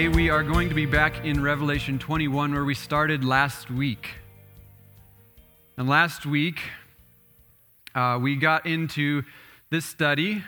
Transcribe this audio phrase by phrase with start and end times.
[0.00, 4.12] Today, we are going to be back in Revelation 21, where we started last week.
[5.76, 6.58] And last week,
[7.94, 9.24] uh, we got into
[9.68, 10.42] this study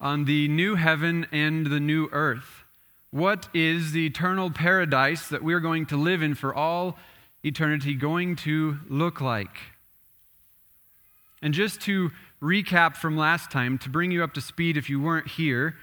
[0.00, 2.64] on the new heaven and the new earth.
[3.12, 6.98] What is the eternal paradise that we're going to live in for all
[7.44, 9.56] eternity going to look like?
[11.40, 12.10] And just to
[12.42, 15.76] recap from last time, to bring you up to speed if you weren't here,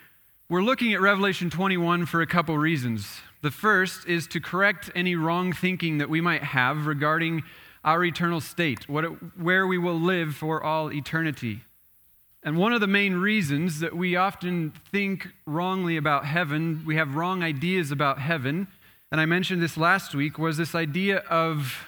[0.49, 3.21] we're looking at Revelation 21 for a couple reasons.
[3.41, 7.43] The first is to correct any wrong thinking that we might have regarding
[7.85, 11.61] our eternal state, what it, where we will live for all eternity.
[12.43, 17.15] And one of the main reasons that we often think wrongly about heaven, we have
[17.15, 18.67] wrong ideas about heaven,
[19.11, 21.87] and I mentioned this last week, was this idea of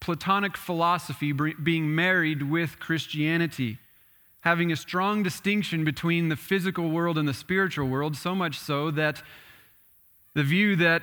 [0.00, 3.78] Platonic philosophy being married with Christianity
[4.42, 8.90] having a strong distinction between the physical world and the spiritual world, so much so
[8.90, 9.22] that
[10.34, 11.02] the view that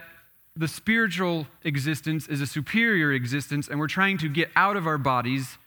[0.56, 4.98] the spiritual existence is a superior existence, and we're trying to get out of our
[4.98, 5.58] bodies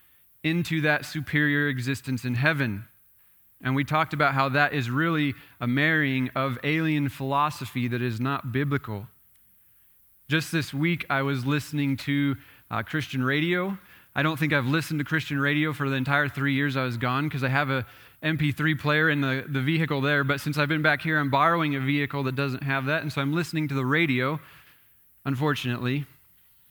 [0.44, 2.84] into that superior existence in heaven.
[3.62, 8.20] And we talked about how that is really a marrying of alien philosophy that is
[8.20, 9.06] not biblical.
[10.28, 12.36] Just this week, I was listening to
[12.70, 13.78] uh, Christian radio
[14.14, 16.96] I don't think I've listened to Christian radio for the entire three years I was
[16.96, 17.86] gone because I have a
[18.22, 20.22] MP3 player in the, the vehicle there.
[20.22, 23.02] But since I've been back here, I'm borrowing a vehicle that doesn't have that.
[23.02, 24.38] And so I'm listening to the radio,
[25.24, 26.06] unfortunately.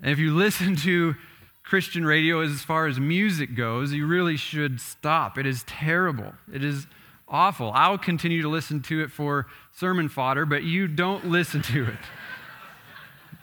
[0.02, 1.16] And if you listen to
[1.64, 5.38] Christian radio as far as music goes, you really should stop.
[5.38, 6.34] It is terrible.
[6.53, 6.86] It is
[7.28, 7.72] awful.
[7.73, 12.00] I'll continue to listen to it for sermon fodder, but you don't listen to it.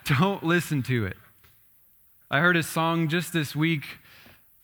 [0.19, 1.17] don't listen to it.
[2.31, 3.97] I heard a song just this week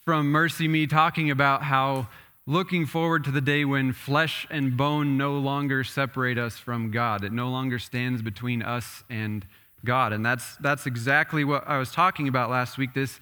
[0.04, 2.10] from MercyMe talking about how
[2.46, 7.24] looking forward to the day when flesh and bone no longer separate us from God.
[7.24, 9.48] It no longer stands between us and
[9.84, 10.14] God.
[10.14, 13.20] And that's, that's exactly what I was talking about last week this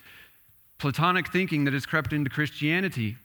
[0.78, 3.16] Platonic thinking that has crept into Christianity.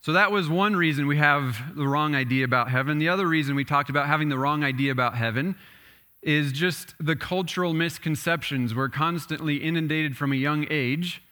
[0.00, 2.98] So that was one reason we have the wrong idea about heaven.
[2.98, 5.54] The other reason we talked about having the wrong idea about heaven
[6.22, 8.74] is just the cultural misconceptions.
[8.74, 11.22] We're constantly inundated from a young age.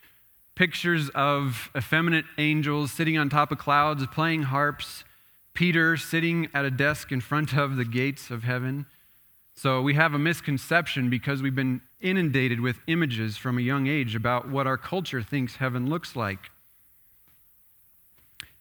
[0.55, 5.05] Pictures of effeminate angels sitting on top of clouds playing harps,
[5.55, 8.87] Peter sitting at a desk in front of the gates of heaven.
[9.55, 14.15] So we have a misconception because we've been inundated with images from a young age
[14.15, 16.51] about what our culture thinks heaven looks like.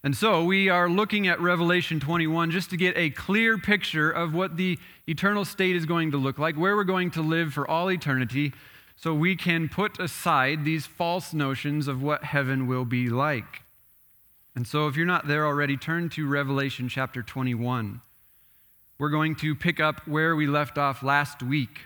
[0.06, 4.34] And so we are looking at Revelation 21 just to get a clear picture of
[4.34, 4.78] what the
[5.08, 8.52] eternal state is going to look like, where we're going to live for all eternity,
[8.94, 13.62] so we can put aside these false notions of what heaven will be like.
[14.54, 18.00] And so if you're not there already, turn to Revelation chapter 21.
[19.00, 21.80] We're going to pick up where we left off last week.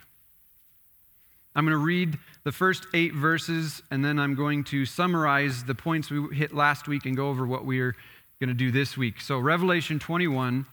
[1.56, 5.75] I'm going to read the first eight verses, and then I'm going to summarize the
[5.75, 7.95] points we hit last week and go over what we're
[8.39, 9.21] going to do this week.
[9.21, 10.67] So, Revelation 21,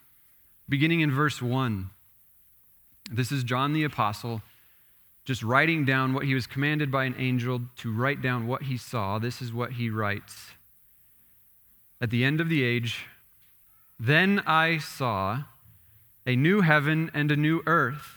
[0.70, 1.90] beginning in verse 1.
[3.12, 4.42] This is John the Apostle
[5.28, 8.78] just writing down what he was commanded by an angel to write down what he
[8.78, 9.20] saw.
[9.20, 10.52] This is what he writes.
[12.00, 13.08] At the end of the age,
[14.00, 15.44] then I saw
[16.26, 18.17] a new heaven and a new earth.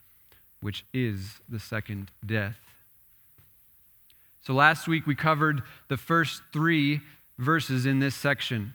[0.61, 2.57] which is the second death.
[4.41, 7.01] So last week we covered the first three
[7.37, 8.73] verses in this section.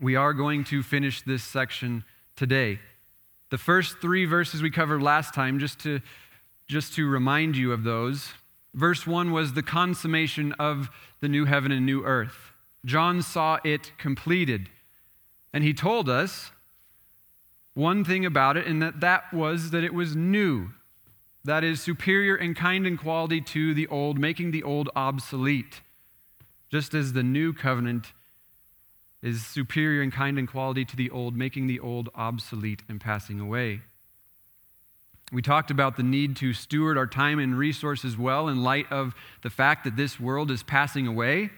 [0.00, 2.04] We are going to finish this section
[2.36, 2.80] today.
[3.50, 6.00] The first three verses we covered last time, just to,
[6.68, 8.32] just to remind you of those.
[8.74, 10.88] Verse 1 was the consummation of
[11.20, 12.52] the new heaven and new earth.
[12.84, 14.70] John saw it completed.
[15.52, 16.52] And he told us
[17.74, 20.70] one thing about it, and that that was that it was new.
[21.44, 25.80] That is superior in kind and quality to the old, making the old obsolete.
[26.70, 28.12] Just as the new covenant
[29.22, 33.40] is superior in kind and quality to the old, making the old obsolete and passing
[33.40, 33.80] away.
[35.32, 39.14] We talked about the need to steward our time and resources well in light of
[39.42, 41.50] the fact that this world is passing away.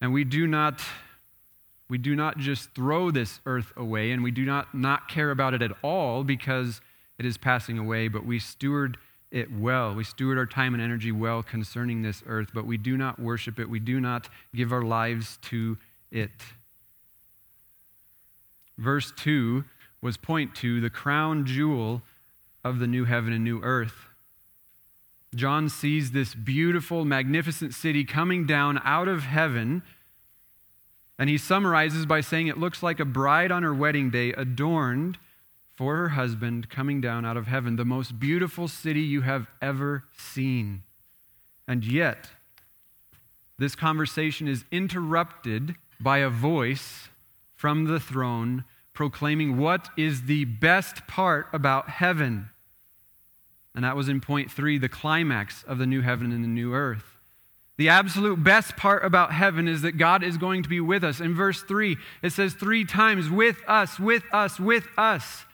[0.00, 0.82] And we do not
[1.88, 5.52] we do not just throw this earth away and we do not not care about
[5.52, 6.80] it at all because
[7.22, 8.98] it is passing away, but we steward
[9.30, 9.94] it well.
[9.94, 13.60] We steward our time and energy well concerning this earth, but we do not worship
[13.60, 13.70] it.
[13.70, 15.78] We do not give our lives to
[16.10, 16.32] it.
[18.76, 19.62] Verse 2
[20.00, 22.02] was point to the crown jewel
[22.64, 24.08] of the new heaven and new earth.
[25.32, 29.84] John sees this beautiful, magnificent city coming down out of heaven
[31.20, 35.18] and he summarizes by saying it looks like a bride on her wedding day, adorned
[35.82, 40.04] for her husband, coming down out of heaven, the most beautiful city you have ever
[40.16, 40.84] seen.
[41.66, 42.28] And yet,
[43.58, 47.08] this conversation is interrupted by a voice
[47.56, 48.62] from the throne
[48.94, 52.50] proclaiming what is the best part about heaven.
[53.74, 56.74] And that was in point three, the climax of the new heaven and the new
[56.74, 57.16] earth.
[57.76, 61.18] The absolute best part about heaven is that God is going to be with us.
[61.18, 65.44] In verse 3, it says three times, with us, with us, with us.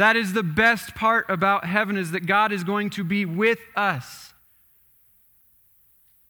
[0.00, 3.58] That is the best part about heaven is that God is going to be with
[3.76, 4.32] us.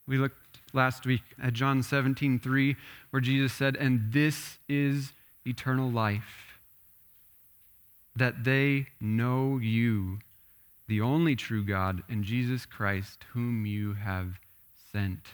[0.08, 2.74] We looked last week at John 17, 3,
[3.10, 5.12] where Jesus said, And this is
[5.46, 6.58] eternal life,
[8.16, 10.18] that they know you,
[10.88, 14.40] the only true God, and Jesus Christ, whom you have
[14.90, 15.28] sent.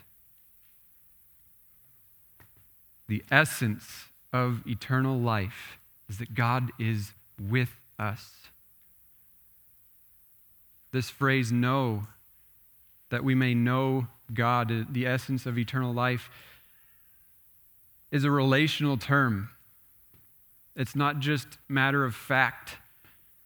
[3.09, 7.86] The essence of eternal life is that God is with us.
[10.93, 12.07] This phrase, know,
[13.11, 16.31] that we may know God, the essence of eternal life,
[18.11, 19.51] is a relational term.
[20.75, 22.77] It's not just matter of fact.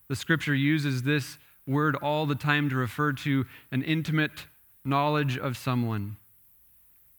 [0.08, 4.46] The scripture uses this word all the time to refer to an intimate
[4.84, 6.16] knowledge of someone.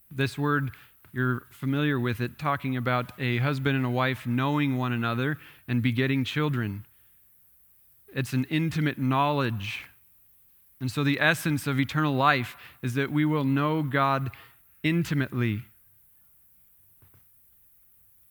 [0.10, 0.72] This word,
[1.14, 5.38] you're familiar with it, talking about a husband and a wife knowing one another
[5.68, 6.86] and begetting children.
[8.14, 9.86] It's an intimate knowledge.
[10.80, 14.32] And so, the essence of eternal life is that we will know God
[14.84, 15.64] intimately.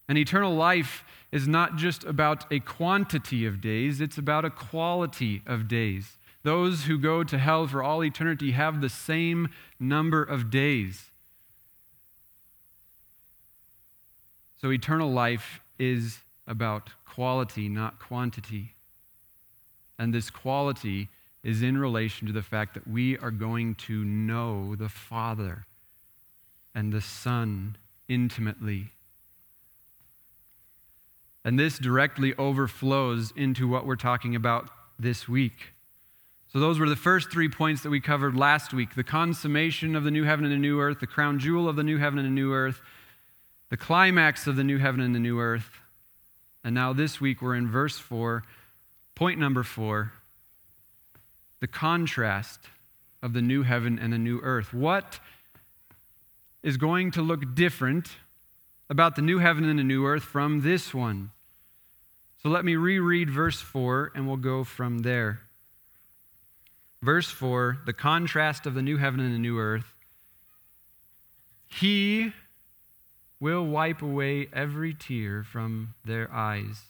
[0.09, 5.43] And eternal life is not just about a quantity of days, it's about a quality
[5.47, 6.19] of days.
[6.43, 11.11] Those who go to hell for all eternity have the same number of days.
[14.61, 18.75] So, eternal life is about quality, not quantity.
[20.01, 21.11] And this quality
[21.45, 25.67] is in relation to the fact that we are going to know the Father
[26.75, 27.77] and the Son
[28.09, 28.93] intimately.
[31.45, 35.75] And this directly overflows into what we're talking about this week.
[36.51, 40.05] So, those were the first three points that we covered last week the consummation of
[40.05, 42.27] the new heaven and the new earth, the crown jewel of the new heaven and
[42.27, 42.81] the new earth,
[43.69, 45.79] the climax of the new heaven and the new earth.
[46.65, 48.43] And now this week we're in verse 4,
[49.21, 50.11] point number 4,
[51.61, 52.61] the contrast
[53.23, 54.73] of the new heaven and the new earth.
[54.73, 55.21] What
[56.63, 58.09] is going to look different
[58.89, 61.33] about the new heaven and the new earth from this one?
[62.43, 65.41] So let me reread verse 4 and we'll go from there.
[67.03, 69.93] Verse 4, the contrast of the new heaven and the new earth.
[71.69, 72.33] He
[73.39, 76.85] will wipe away every tear from their eyes,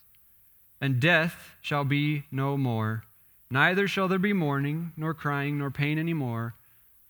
[0.81, 3.05] and death shall be no more.
[3.51, 6.55] Neither shall there be mourning, nor crying, nor pain any more,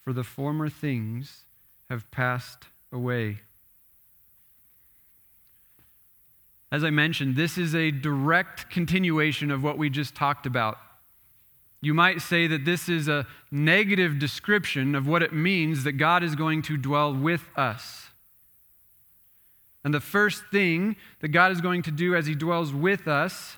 [0.01, 1.45] for the former things
[1.89, 3.41] have passed away.
[6.73, 10.79] As I mentioned, this is a direct continuation of what we just talked about
[11.81, 16.23] you might say that this is a negative description of what it means that God
[16.23, 18.09] is going to dwell with us.
[19.83, 23.57] And the first thing that God is going to do as He dwells with us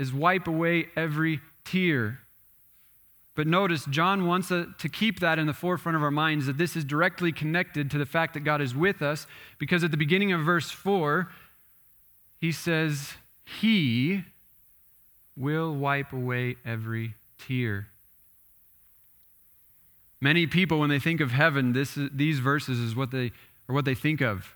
[0.00, 2.20] is wipe away every tear.
[3.36, 6.74] But notice, John wants to keep that in the forefront of our minds that this
[6.74, 9.26] is directly connected to the fact that God is with us,
[9.58, 11.30] because at the beginning of verse 4,
[12.40, 13.14] he says,
[13.44, 14.24] He
[15.36, 17.88] will wipe away every tear.
[20.20, 23.32] Many people, when they think of heaven, this, these verses is what they,
[23.68, 24.54] are what they think of.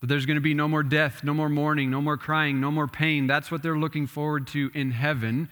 [0.00, 2.70] That there's going to be no more death, no more mourning, no more crying, no
[2.70, 3.26] more pain.
[3.26, 5.48] That's what they're looking forward to in heaven.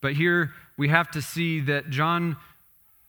[0.00, 2.36] But here we have to see that John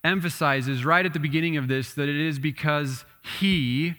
[0.02, 3.04] emphasizes right at the beginning of this that it is because
[3.40, 3.94] he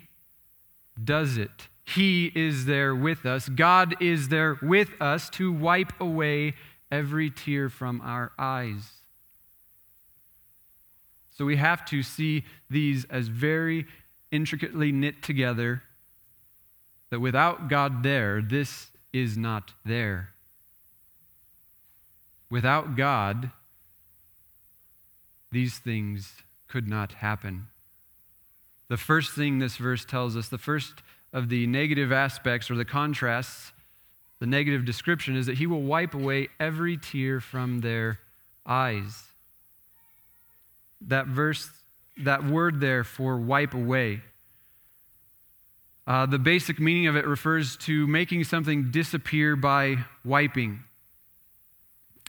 [1.01, 1.68] does it.
[1.84, 3.50] He is there with us.
[3.50, 6.54] God is there with us to wipe away
[6.92, 8.92] every tear from our eyes.
[11.32, 13.86] So we have to see these as very
[14.32, 15.84] intricately knit together,
[17.10, 20.30] that without God there, this is not there.
[22.50, 23.52] Without God,
[25.52, 26.34] these things
[26.68, 27.68] could not happen.
[28.88, 31.02] The first thing this verse tells us, the first
[31.34, 33.72] of the negative aspects or the contrasts,
[34.40, 38.20] the negative description, is that he will wipe away every tear from their
[38.66, 39.24] eyes.
[41.02, 41.70] That verse,
[42.18, 44.22] that word there for wipe away,
[46.08, 50.84] uh, the basic meaning of it refers to making something disappear by wiping.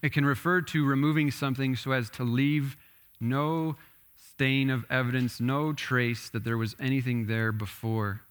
[0.03, 2.77] It can refer to removing something so as to leave
[3.21, 3.77] no
[4.17, 8.23] stain of evidence, no trace that there was anything there before.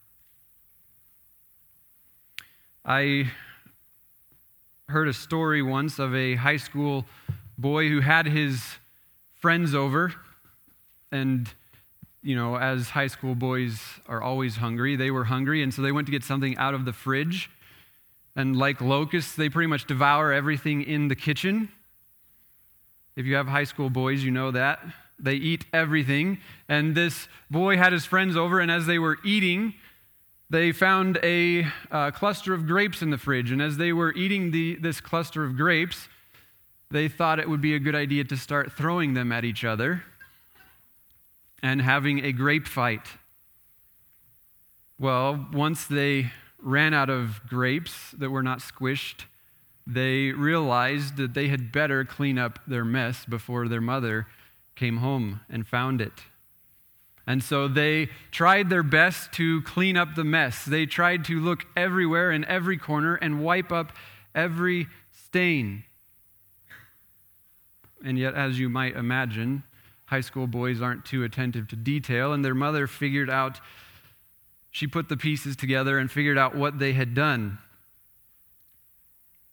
[2.84, 3.32] I
[4.90, 7.06] heard a story once of a high school
[7.58, 8.64] boy who had his
[9.34, 10.14] friends over,
[11.12, 11.52] and,
[12.26, 15.92] you know, as high school boys are always hungry, they were hungry, and so they
[15.92, 17.52] went to get something out of the fridge.
[18.36, 21.70] And like locusts, they pretty much devour everything in the kitchen.
[23.16, 24.80] If you have high school boys, you know that.
[25.20, 26.40] They eat everything.
[26.68, 29.76] And this boy had his friends over, and as they were eating,
[30.50, 33.52] they found a uh, cluster of grapes in the fridge.
[33.52, 36.10] And as they were eating the, this cluster of grapes,
[36.90, 40.04] they thought it would be a good idea to start throwing them at each other
[41.62, 43.08] and having a grape fight.
[45.00, 49.26] Well, once they ran out of grapes that were not squished,
[49.86, 54.28] they realized that they had better clean up their mess before their mother
[54.76, 56.14] came home and found it.
[57.28, 60.64] And so they tried their best to clean up the mess.
[60.64, 63.94] They tried to look everywhere in every corner and wipe up
[64.34, 65.84] every stain.
[68.04, 69.64] And yet, as you might imagine,
[70.06, 73.60] high school boys aren't too attentive to detail, and their mother figured out,
[74.72, 77.58] she put the pieces together and figured out what they had done.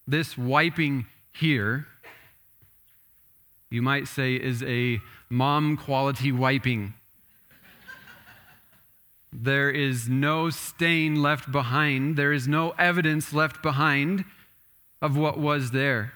[0.07, 1.87] This wiping here,
[3.71, 6.95] you might say, is a mom quality wiping.
[9.33, 12.17] There is no stain left behind.
[12.17, 14.27] There is no evidence left behind
[15.01, 16.13] of what was there.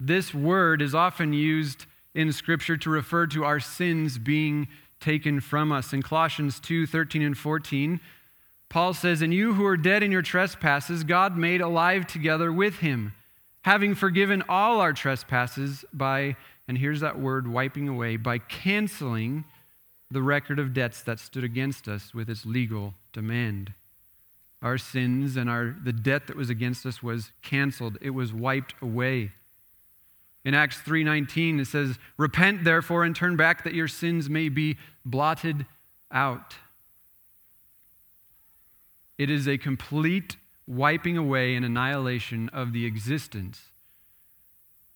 [0.00, 4.68] This word is often used in Scripture to refer to our sins being
[5.00, 5.92] taken from us.
[5.92, 8.00] In Colossians 2 13 and 14,
[8.68, 12.78] Paul says, And you who are dead in your trespasses, God made alive together with
[12.78, 13.14] him,
[13.62, 16.36] having forgiven all our trespasses by,
[16.66, 19.44] and here's that word, wiping away, by canceling
[20.10, 23.74] the record of debts that stood against us with its legal demand.
[24.62, 28.74] Our sins and our, the debt that was against us was canceled, it was wiped
[28.80, 29.32] away.
[30.44, 34.76] In Acts 3:19 it says, "Repent therefore and turn back that your sins may be
[35.04, 35.66] blotted
[36.10, 36.58] out."
[39.16, 40.36] It is a complete
[40.66, 43.70] wiping away and annihilation of the existence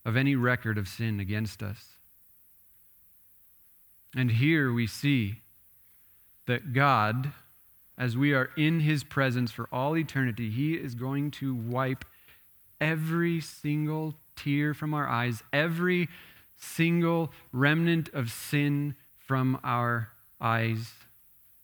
[0.04, 1.98] of any record of sin against us.
[4.14, 5.42] And here we see
[6.46, 7.32] that God,
[7.96, 12.04] as we are in his presence for all eternity, he is going to wipe
[12.80, 16.09] every single tear from our eyes, every
[16.57, 20.09] single remnant of sin from our
[20.40, 20.92] eyes.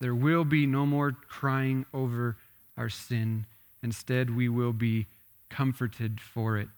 [0.01, 2.37] There will be no more crying over
[2.77, 3.47] our sin.
[3.83, 5.07] Instead, we will be
[5.49, 6.69] comforted for it.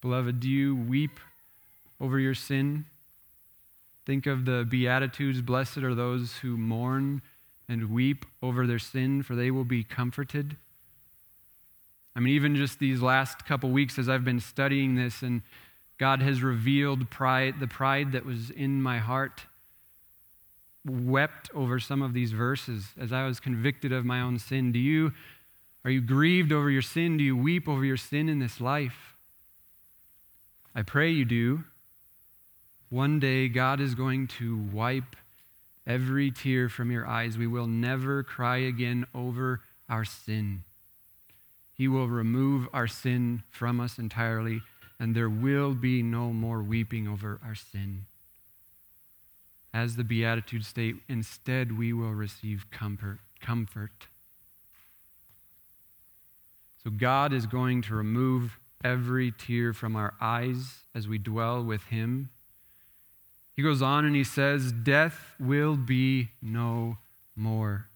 [0.00, 1.18] Beloved, do you weep
[2.00, 2.84] over your sin?
[4.04, 7.22] Think of the Beatitudes Blessed are those who mourn
[7.68, 10.56] and weep over their sin, for they will be comforted.
[12.16, 15.42] I mean, even just these last couple weeks as I've been studying this and
[15.98, 19.42] God has revealed pride, the pride that was in my heart,
[20.86, 24.72] wept over some of these verses as I was convicted of my own sin.
[24.72, 25.12] Do you,
[25.84, 27.18] are you grieved over your sin?
[27.18, 29.14] Do you weep over your sin in this life?
[30.74, 31.64] I pray you do.
[32.88, 35.16] One day, God is going to wipe
[35.86, 37.36] every tear from your eyes.
[37.36, 40.62] We will never cry again over our sin.
[41.76, 44.62] He will remove our sin from us entirely,
[44.98, 48.06] and there will be no more weeping over our sin.
[49.74, 53.18] As the Beatitudes state, instead we will receive comfort.
[53.40, 54.08] comfort.
[56.82, 61.84] So God is going to remove every tear from our eyes as we dwell with
[61.84, 62.30] Him.
[63.56, 66.98] He goes on and he says, Death will be no
[67.34, 67.88] more.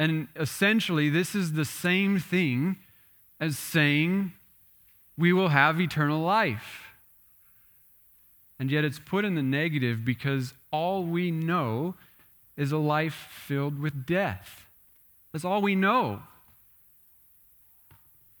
[0.00, 2.78] And essentially, this is the same thing
[3.38, 4.32] as saying
[5.18, 6.94] we will have eternal life.
[8.58, 11.96] And yet it's put in the negative because all we know
[12.56, 14.64] is a life filled with death.
[15.32, 16.22] That's all we know.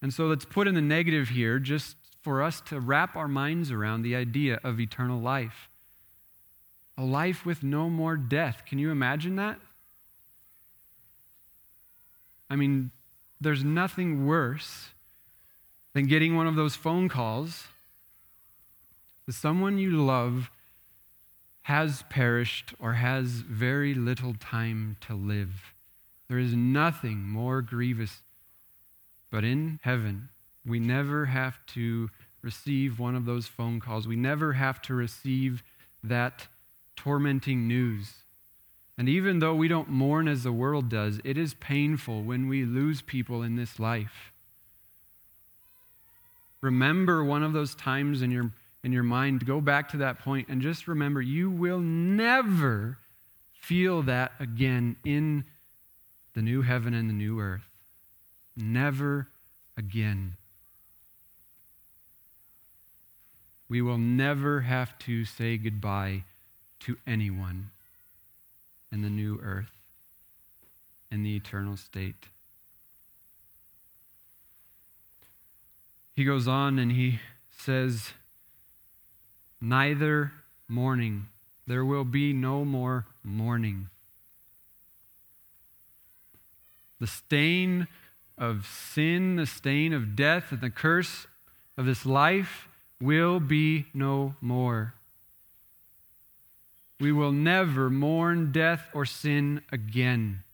[0.00, 3.70] And so let's put in the negative here just for us to wrap our minds
[3.70, 5.68] around the idea of eternal life.
[6.96, 8.62] A life with no more death.
[8.64, 9.60] Can you imagine that?
[12.50, 12.90] I mean,
[13.40, 14.90] there's nothing worse
[15.94, 17.68] than getting one of those phone calls
[19.26, 20.50] that someone you love
[21.62, 25.72] has perished or has very little time to live.
[26.28, 28.22] There is nothing more grievous
[29.30, 30.28] but in heaven,
[30.66, 32.10] we never have to
[32.42, 34.08] receive one of those phone calls.
[34.08, 35.62] We never have to receive
[36.02, 36.48] that
[36.96, 38.12] tormenting news.
[39.00, 42.66] And even though we don't mourn as the world does, it is painful when we
[42.66, 44.30] lose people in this life.
[46.60, 48.50] Remember one of those times in your,
[48.84, 52.98] in your mind, go back to that point and just remember you will never
[53.54, 55.44] feel that again in
[56.34, 57.70] the new heaven and the new earth.
[58.54, 59.28] Never
[59.78, 60.36] again.
[63.66, 66.24] We will never have to say goodbye
[66.80, 67.70] to anyone
[68.92, 69.76] in the new earth,
[71.10, 72.26] and the eternal state.
[76.14, 77.20] He goes on and he
[77.56, 78.10] says,
[79.60, 80.32] Neither
[80.68, 81.28] mourning.
[81.66, 83.88] There will be no more mourning.
[86.98, 87.88] The stain
[88.36, 91.26] of sin, the stain of death, and the curse
[91.76, 92.68] of this life
[93.00, 94.94] will be no more.
[97.00, 100.44] We will never mourn death or sin again.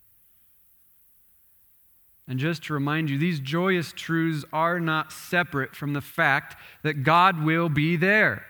[2.28, 7.02] And just to remind you, these joyous truths are not separate from the fact that
[7.02, 8.44] God will be there.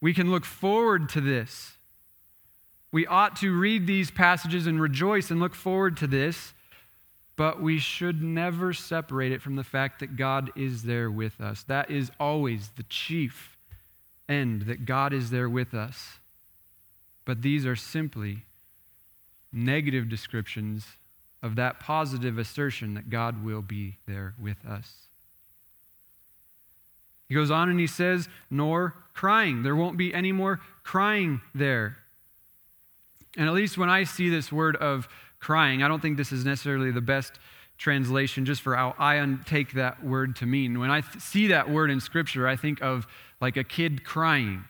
[0.00, 1.72] We can look forward to this.
[2.92, 6.54] We ought to read these passages and rejoice and look forward to this,
[7.36, 11.62] but we should never separate it from the fact that God is there with us.
[11.64, 13.56] That is always the chief
[14.30, 16.18] end, that God is there with us.
[17.24, 18.44] But these are simply
[19.52, 20.86] negative descriptions
[21.42, 24.92] of that positive assertion that God will be there with us.
[27.28, 29.62] He goes on and he says, nor crying.
[29.62, 31.98] There won't be any more crying there.
[33.36, 36.44] And at least when I see this word of crying, I don't think this is
[36.44, 37.38] necessarily the best
[37.80, 40.78] translation just for how I take that word to mean.
[40.78, 43.06] When I th- see that word in Scripture, I think of
[43.40, 44.64] like a kid crying.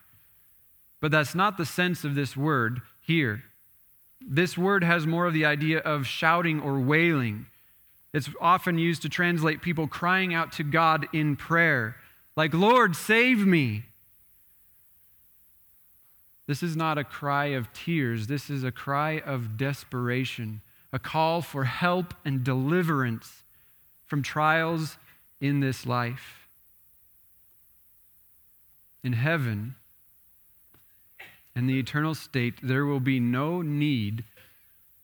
[1.01, 3.43] But that's not the sense of this word here.
[4.21, 7.47] This word has more of the idea of shouting or wailing.
[8.13, 11.97] It's often used to translate people crying out to God in prayer,
[12.37, 13.87] like, Lord, save me.
[16.47, 18.29] This is not a cry of tears.
[18.29, 20.61] This is a cry of desperation,
[20.93, 23.45] a call for help and deliverance
[24.07, 24.99] from trials
[25.41, 26.49] in this life.
[29.03, 29.77] In heaven,
[31.55, 34.25] in the eternal state, there will be no need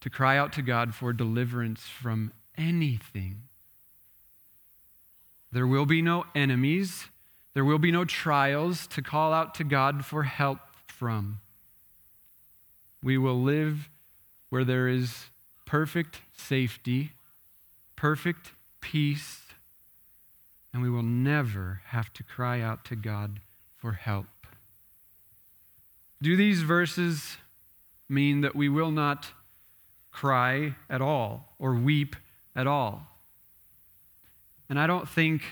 [0.01, 3.42] to cry out to God for deliverance from anything.
[5.53, 7.07] There will be no enemies.
[7.55, 11.40] There will be no trials to call out to God for help from.
[13.03, 13.88] We will live
[14.51, 15.27] where there is
[15.66, 17.12] perfect safety,
[17.96, 19.42] perfect peace,
[20.72, 23.40] and we will never have to cry out to God
[23.76, 24.26] for help.
[26.22, 27.37] Do these verses
[28.09, 29.33] mean that we will not
[30.11, 32.16] cry at all or weep
[32.55, 33.09] at all?
[34.68, 35.42] And I don't think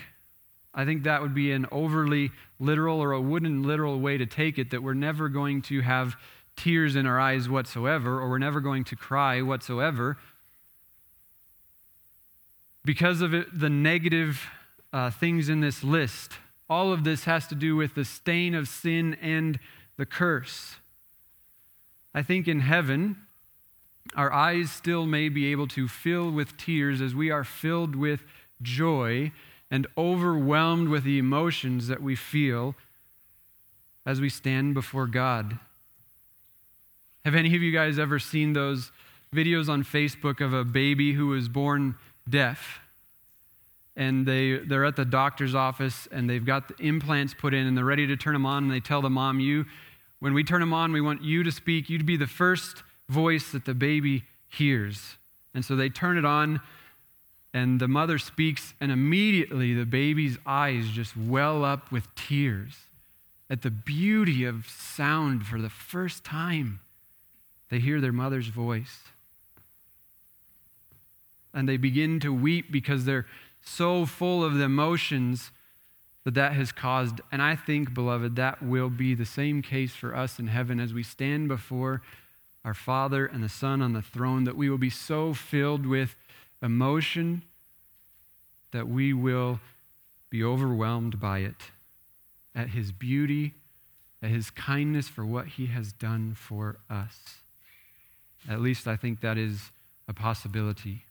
[0.77, 4.59] I think that would be an overly literal or a wooden literal way to take
[4.59, 6.17] it that we're never going to have
[6.55, 10.17] tears in our eyes whatsoever or we're never going to cry whatsoever
[12.85, 14.47] because of it, the negative
[14.93, 16.33] uh, things in this list.
[16.69, 19.59] All of this has to do with the stain of sin and
[19.97, 20.75] the curse.
[22.13, 23.17] I think in heaven,
[24.15, 28.23] our eyes still may be able to fill with tears as we are filled with
[28.61, 29.31] joy
[29.69, 32.75] and overwhelmed with the emotions that we feel
[34.05, 35.59] as we stand before God.
[37.25, 38.91] Have any of you guys ever seen those
[39.33, 41.95] videos on Facebook of a baby who was born
[42.29, 42.81] deaf?
[43.95, 47.75] And they, they're at the doctor's office and they've got the implants put in and
[47.75, 48.65] they're ready to turn them on.
[48.65, 49.65] And they tell the mom, You,
[50.19, 52.83] when we turn them on, we want you to speak, you to be the first
[53.09, 55.17] voice that the baby hears.
[55.55, 56.61] And so they turn it on
[57.55, 62.75] and the mother speaks, and immediately the baby's eyes just well up with tears
[63.49, 66.81] at the beauty of sound for the first time.
[67.69, 68.99] They hear their mother's voice.
[71.53, 73.25] And they begin to weep because they're
[73.63, 75.51] so full of the emotions
[76.23, 77.21] that that has caused.
[77.31, 80.93] And I think, beloved, that will be the same case for us in heaven as
[80.93, 82.01] we stand before
[82.63, 86.15] our Father and the Son on the throne, that we will be so filled with
[86.61, 87.43] emotion
[88.71, 89.59] that we will
[90.29, 91.71] be overwhelmed by it
[92.53, 93.53] at His beauty,
[94.21, 97.35] at His kindness for what He has done for us.
[98.49, 99.71] At least I think that is
[100.07, 101.05] a possibility.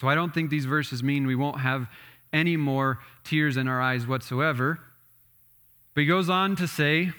[0.00, 1.88] So I don't think these verses mean we won't have
[2.32, 4.80] any more tears in our eyes whatsoever.
[5.94, 7.12] But he goes on to say,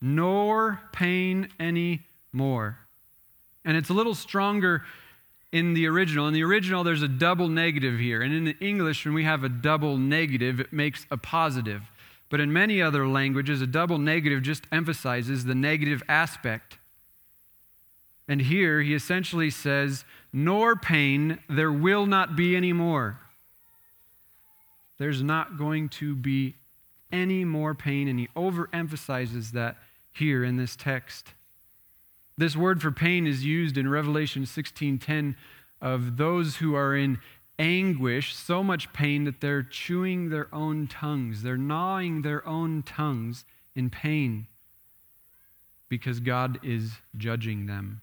[0.00, 2.78] nor pain any more.
[3.64, 4.82] And it's a little stronger
[5.50, 6.28] in the original.
[6.28, 8.22] In the original, there's a double negative here.
[8.22, 11.82] And in the English, when we have a double negative, it makes a positive.
[12.28, 16.78] But in many other languages, a double negative just emphasizes the negative aspect.
[18.28, 23.20] And here he essentially says, Nor pain, there will not be any more.
[24.98, 26.56] There's not going to be
[27.12, 28.08] any more pain.
[28.08, 29.76] And he overemphasizes that
[30.12, 31.32] here in this text.
[32.38, 35.36] This word for pain is used in Revelation 16:10
[35.80, 37.18] of those who are in
[37.58, 41.42] anguish, so much pain that they're chewing their own tongues.
[41.42, 44.46] They're gnawing their own tongues in pain
[45.88, 48.02] because God is judging them.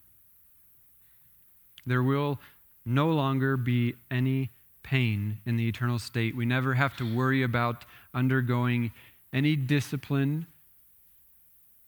[1.85, 2.39] There will
[2.85, 4.49] no longer be any
[4.83, 6.35] pain in the eternal state.
[6.35, 8.91] We never have to worry about undergoing
[9.31, 10.45] any discipline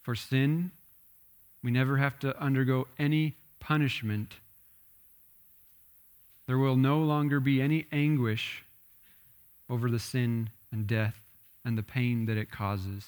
[0.01, 0.71] for sin.
[1.63, 4.35] We never have to undergo any punishment.
[6.47, 8.63] There will no longer be any anguish
[9.69, 11.19] over the sin and death
[11.63, 13.07] and the pain that it causes.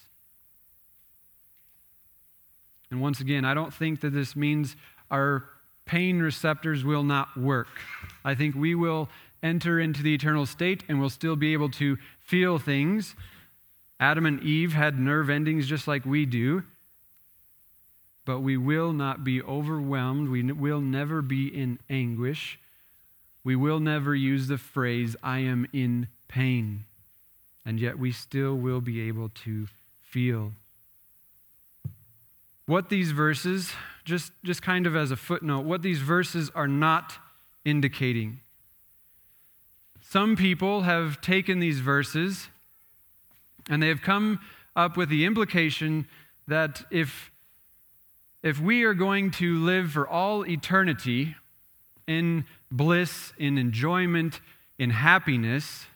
[2.90, 4.76] And once again, I don't think that this means
[5.12, 5.44] our
[5.88, 7.68] pain receptors will not work.
[8.24, 9.10] I think we will
[9.42, 13.16] enter into the eternal state and we'll still be able to feel things.
[14.00, 16.64] Adam and Eve had nerve endings just like we do
[18.28, 20.28] but we will not be overwhelmed.
[20.28, 22.60] We will never be in anguish.
[23.42, 26.84] We will never use the phrase, I am in pain.
[27.66, 29.70] And yet we still will be able to
[30.04, 30.52] feel.
[32.66, 33.72] What these verses,
[34.08, 37.14] just, just kind of as a footnote, what these verses are not
[37.66, 38.40] indicating.
[40.02, 42.48] Some people have taken these verses
[43.70, 44.40] and they have come
[44.78, 46.08] up with the implication
[46.48, 47.32] that if
[48.44, 51.36] if we are going to live for all eternity
[52.06, 54.40] in bliss, in enjoyment,
[54.78, 55.88] in happiness,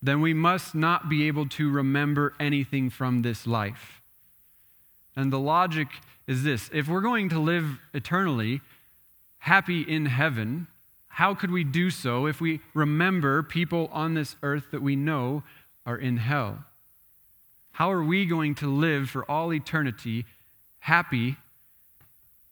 [0.00, 3.99] then we must not be able to remember anything from this life.
[5.16, 5.88] And the logic
[6.26, 8.60] is this if we're going to live eternally,
[9.38, 10.66] happy in heaven,
[11.08, 15.42] how could we do so if we remember people on this earth that we know
[15.84, 16.64] are in hell?
[17.72, 20.26] How are we going to live for all eternity
[20.80, 21.36] happy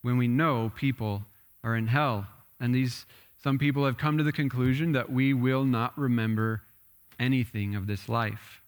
[0.02, 1.24] when we know people
[1.64, 2.26] are in hell.
[2.60, 3.06] And these
[3.42, 6.62] some people have come to the conclusion that we will not remember
[7.20, 8.62] anything of this life.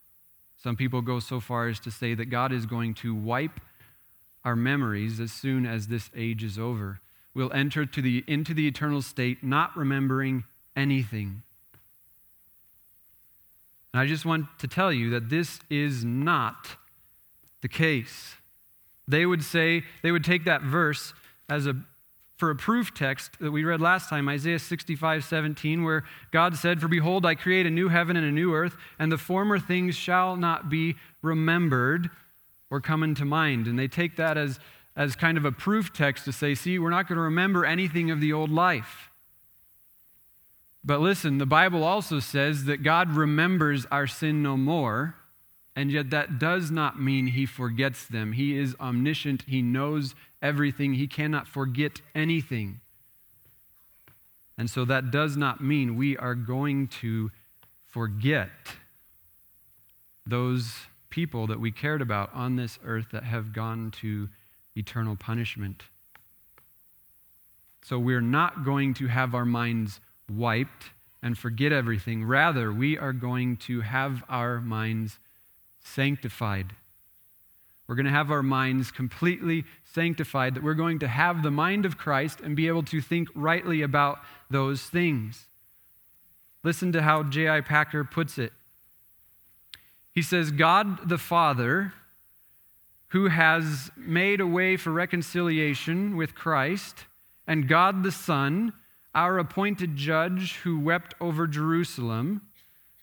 [0.56, 3.60] Some people go so far as to say that God is going to wipe
[4.44, 7.00] our memories as soon as this age is over.
[7.34, 11.42] We'll enter to the, into the eternal state not remembering anything.
[13.92, 16.76] And I just want to tell you that this is not
[17.60, 18.34] the case.
[19.06, 21.12] They would say, they would take that verse
[21.48, 21.76] as a
[22.40, 26.80] for a proof text that we read last time, Isaiah 65, 17, where God said,
[26.80, 29.94] For behold, I create a new heaven and a new earth, and the former things
[29.94, 32.08] shall not be remembered
[32.70, 33.66] or come into mind.
[33.66, 34.58] And they take that as,
[34.96, 38.10] as kind of a proof text to say, See, we're not going to remember anything
[38.10, 39.10] of the old life.
[40.82, 45.14] But listen, the Bible also says that God remembers our sin no more,
[45.76, 48.32] and yet that does not mean he forgets them.
[48.32, 52.80] He is omniscient, he knows everything, he cannot forget anything.
[54.56, 57.30] And so that does not mean we are going to
[57.86, 58.50] forget
[60.26, 60.74] those
[61.10, 64.28] people that we cared about on this earth that have gone to
[64.76, 65.82] eternal punishment.
[67.82, 70.90] So we're not going to have our minds wiped
[71.22, 72.24] and forget everything.
[72.24, 75.18] Rather, we are going to have our minds
[75.80, 76.74] sanctified.
[77.86, 81.84] We're going to have our minds completely sanctified, that we're going to have the mind
[81.84, 85.48] of Christ and be able to think rightly about those things.
[86.62, 87.62] Listen to how J.I.
[87.62, 88.52] Packer puts it.
[90.12, 91.92] He says, God the Father,
[93.08, 97.06] who has made a way for reconciliation with Christ,
[97.46, 98.72] and God the Son,
[99.14, 102.42] our appointed judge who wept over Jerusalem.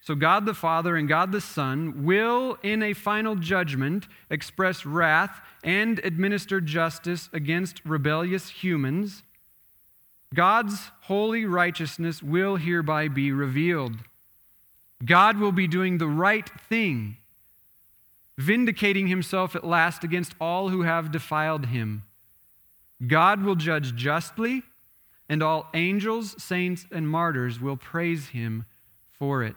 [0.01, 5.41] So, God the Father and God the Son will, in a final judgment, express wrath
[5.65, 9.23] and administer justice against rebellious humans.
[10.33, 13.97] God's holy righteousness will hereby be revealed.
[15.05, 17.17] God will be doing the right thing,
[18.37, 22.03] vindicating himself at last against all who have defiled him.
[23.05, 24.63] God will judge justly,
[25.29, 28.65] and all angels, saints, and martyrs will praise him
[29.11, 29.55] for it.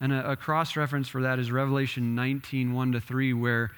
[0.00, 3.70] And a, a cross reference for that is Revelation 19 1 to 3, where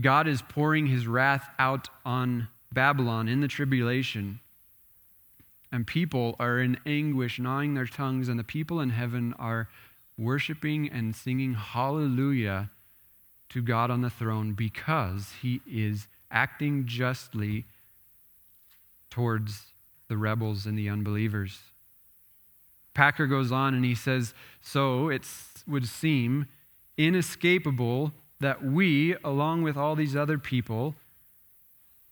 [0.00, 4.40] God is pouring his wrath out on Babylon in the tribulation.
[5.74, 9.68] And people are in anguish, gnawing their tongues, and the people in heaven are
[10.16, 12.70] worshiping and singing hallelujah
[13.48, 17.64] to God on the throne because he is acting justly
[19.10, 19.72] towards
[20.06, 21.58] the rebels and the unbelievers.
[22.94, 25.26] Packer goes on and he says, So it
[25.66, 26.46] would seem
[26.96, 30.94] inescapable that we, along with all these other people,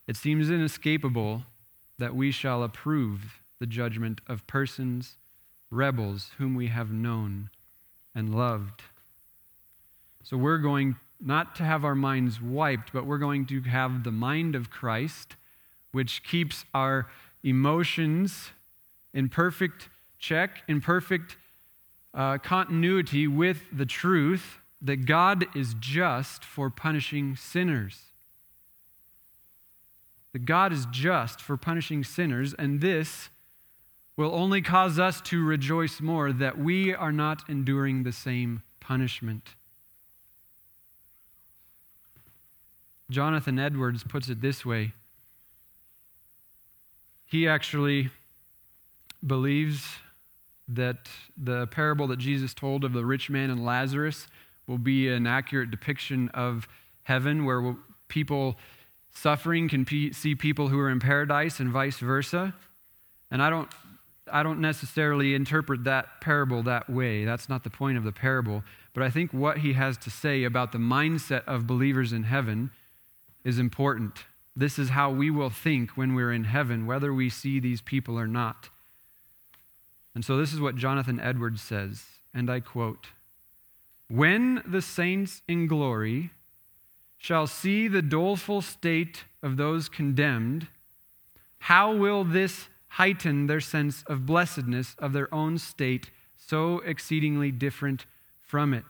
[0.09, 1.45] it seems inescapable
[2.01, 5.19] that we shall approve the judgment of persons,
[5.71, 7.49] rebels, whom we have known
[8.13, 8.83] and loved.
[10.25, 14.11] So we're going not to have our minds wiped, but we're going to have the
[14.11, 15.37] mind of Christ,
[15.93, 17.07] which keeps our
[17.45, 18.51] emotions
[19.15, 21.37] in perfect check, in perfect
[22.15, 28.01] uh, continuity with the truth that God is just for punishing sinners.
[30.33, 33.29] That God is just for punishing sinners, and this
[34.23, 39.57] will only cause us to rejoice more that we are not enduring the same punishment.
[43.11, 44.93] Jonathan Edwards puts it this way
[47.27, 48.11] he actually
[49.27, 49.87] believes
[50.69, 54.29] that the parable that Jesus told of the rich man and Lazarus
[54.67, 56.69] will be an accurate depiction of
[57.05, 57.75] heaven, where
[58.09, 58.59] people
[59.15, 62.55] suffering can see people who are in paradise and vice versa.
[63.31, 63.71] And I don't
[64.33, 67.25] I don't necessarily interpret that parable that way.
[67.25, 68.65] That's not the point of the parable.
[68.95, 72.71] But I think what he has to say about the mindset of believers in heaven
[73.45, 74.25] is important.
[74.57, 78.19] This is how we will think when we're in heaven, whether we see these people
[78.19, 78.71] or not.
[80.15, 83.09] And so this is what Jonathan Edwards says, and I quote
[84.09, 86.31] When the saints in glory
[87.17, 90.69] shall see the doleful state of those condemned,
[91.59, 98.07] how will this heighten their sense of blessedness of their own state, so exceedingly different
[98.41, 98.85] from it?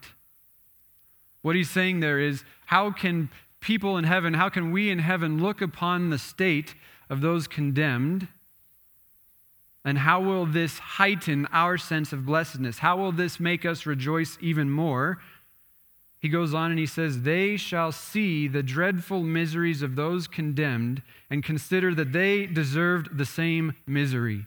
[1.43, 5.41] What he's saying there is, how can people in heaven, how can we in heaven
[5.41, 6.75] look upon the state
[7.09, 8.29] of those condemned?
[9.85, 12.79] And how will this heighten our sense of blessedness?
[12.79, 15.19] How will this make us rejoice even more?
[16.23, 21.03] He goes on and he says, They shall see the dreadful miseries of those condemned
[21.29, 24.47] and consider that they deserved the same misery,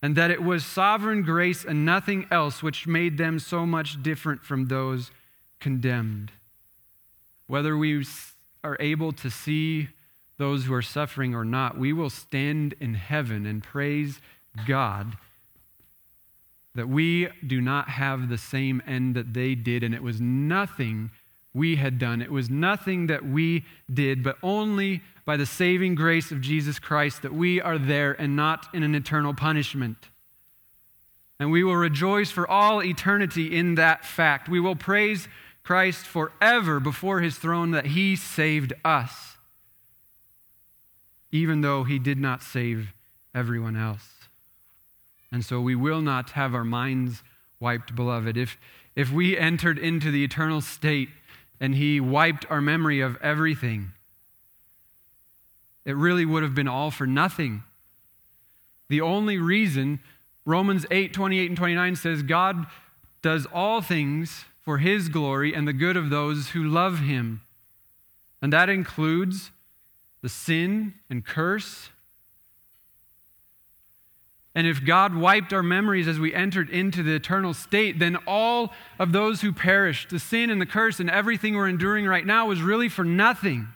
[0.00, 4.42] and that it was sovereign grace and nothing else which made them so much different
[4.42, 5.10] from those
[5.60, 6.32] condemned.
[7.48, 8.06] Whether we
[8.64, 9.90] are able to see
[10.38, 14.22] those who are suffering or not, we will stand in heaven and praise
[14.66, 15.18] God
[16.74, 21.10] that we do not have the same end that they did, and it was nothing
[21.54, 22.22] we had done.
[22.22, 27.22] It was nothing that we did, but only by the saving grace of Jesus Christ
[27.22, 30.08] that we are there and not in an eternal punishment.
[31.38, 34.48] And we will rejoice for all eternity in that fact.
[34.48, 35.28] We will praise
[35.62, 39.36] Christ forever before his throne that he saved us,
[41.30, 42.94] even though he did not save
[43.34, 44.21] everyone else.
[45.32, 47.22] And so we will not have our minds
[47.58, 48.36] wiped, beloved.
[48.36, 48.58] If,
[48.94, 51.08] if we entered into the eternal state
[51.58, 53.92] and He wiped our memory of everything,
[55.86, 57.62] it really would have been all for nothing.
[58.88, 60.00] The only reason
[60.44, 62.66] Romans 8 28 and 29 says God
[63.22, 67.40] does all things for His glory and the good of those who love Him.
[68.42, 69.50] And that includes
[70.20, 71.90] the sin and curse
[74.54, 78.72] and if God wiped our memories as we entered into the eternal state, then all
[78.98, 82.46] of those who perished, the sin and the curse and everything we're enduring right now
[82.46, 83.68] was really for nothing.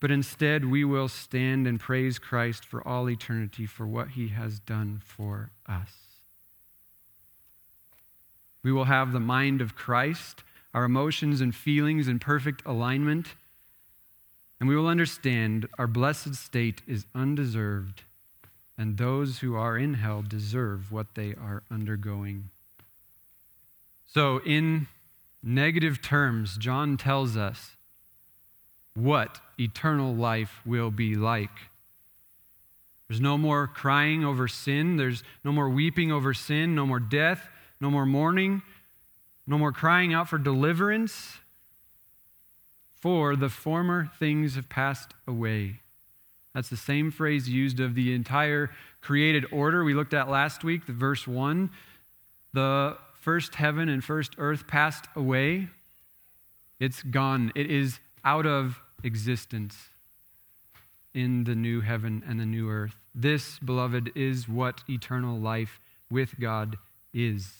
[0.00, 4.58] But instead, we will stand and praise Christ for all eternity for what he has
[4.58, 5.92] done for us.
[8.62, 10.42] We will have the mind of Christ,
[10.74, 13.28] our emotions and feelings in perfect alignment
[14.60, 18.02] and we will understand our blessed state is undeserved,
[18.76, 22.50] and those who are in hell deserve what they are undergoing.
[24.06, 24.86] So, in
[25.42, 27.76] negative terms, John tells us
[28.94, 31.50] what eternal life will be like.
[33.08, 34.96] There's no more crying over sin.
[34.96, 36.74] There's no more weeping over sin.
[36.74, 37.48] No more death.
[37.80, 38.62] No more mourning.
[39.46, 41.39] No more crying out for deliverance.
[43.00, 45.80] For the former things have passed away.
[46.54, 50.86] That's the same phrase used of the entire created order we looked at last week,
[50.86, 51.70] the verse 1.
[52.52, 55.68] The first heaven and first earth passed away.
[56.78, 57.52] It's gone.
[57.54, 59.76] It is out of existence
[61.14, 62.96] in the new heaven and the new earth.
[63.14, 66.76] This, beloved, is what eternal life with God
[67.14, 67.52] is.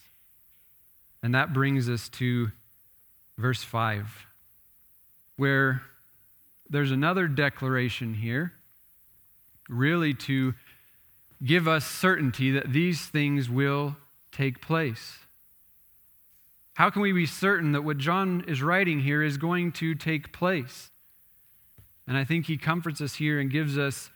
[1.23, 2.51] And that brings us to
[3.39, 4.27] verse 5
[5.41, 5.81] where
[6.69, 8.53] there's another declaration here,
[9.71, 10.53] really to
[11.43, 13.97] give us certainty that these things will
[14.33, 15.21] take place.
[16.75, 20.31] How can we be certain that what John is writing here is going to take
[20.31, 20.91] place?
[22.07, 24.11] And I think he comforts us here and gives us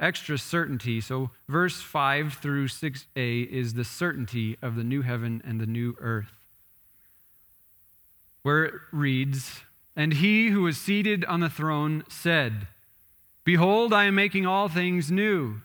[0.00, 1.02] extra certainty.
[1.02, 5.94] So, verse 5 through 6a is the certainty of the new heaven and the new
[6.00, 6.32] earth,
[8.40, 9.60] where it reads,
[9.96, 12.68] and he who was seated on the throne said,
[13.44, 15.60] Behold, I am making all things new.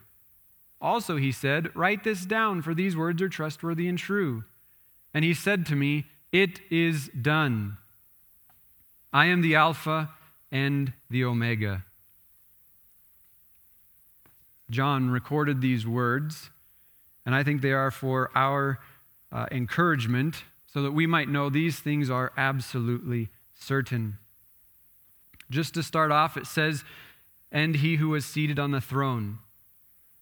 [0.82, 4.44] Also, he said, Write this down, for these words are trustworthy and true.
[5.14, 7.78] And he said to me, It is done.
[9.14, 10.10] I am the Alpha
[10.52, 11.86] and the Omega.
[14.70, 16.50] John recorded these words,
[17.26, 18.80] and I think they are for our
[19.32, 24.18] uh, encouragement so that we might know these things are absolutely certain.
[25.50, 26.84] Just to start off, it says,
[27.52, 29.39] and he who was seated on the throne.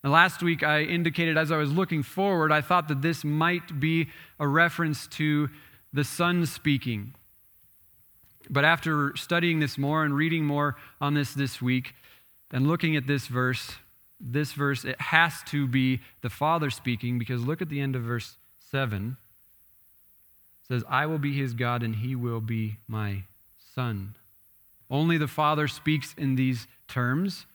[0.03, 3.79] And last week, I indicated as I was looking forward, I thought that this might
[3.79, 5.49] be a reference to
[5.93, 7.15] the Son speaking.
[8.49, 11.95] But after studying this more and reading more on this this week
[12.51, 13.77] and looking at this verse,
[14.19, 18.03] this verse, it has to be the Father speaking because look at the end of
[18.03, 18.37] verse
[18.71, 19.15] 7.
[20.67, 23.23] Says, I will be his God and he will be my
[23.75, 24.15] son.
[24.89, 27.45] Only the Father speaks in these terms.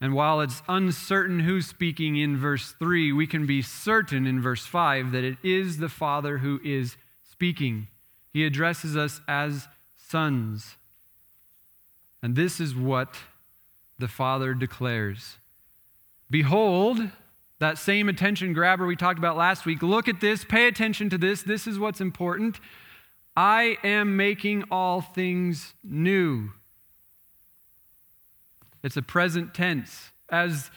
[0.00, 4.66] And while it's uncertain who's speaking in verse 3, we can be certain in verse
[4.66, 7.88] 5 that it is the Father who is speaking.
[8.32, 10.76] He addresses us as sons.
[12.22, 13.14] And this is what
[13.98, 15.38] the Father declares
[16.30, 16.98] Behold,
[17.60, 19.82] that same attention grabber we talked about last week.
[19.82, 20.44] Look at this.
[20.44, 21.42] Pay attention to this.
[21.42, 22.58] This is what's important.
[23.36, 26.50] I am making all things new.
[28.82, 30.12] It's a present tense.
[30.28, 30.70] As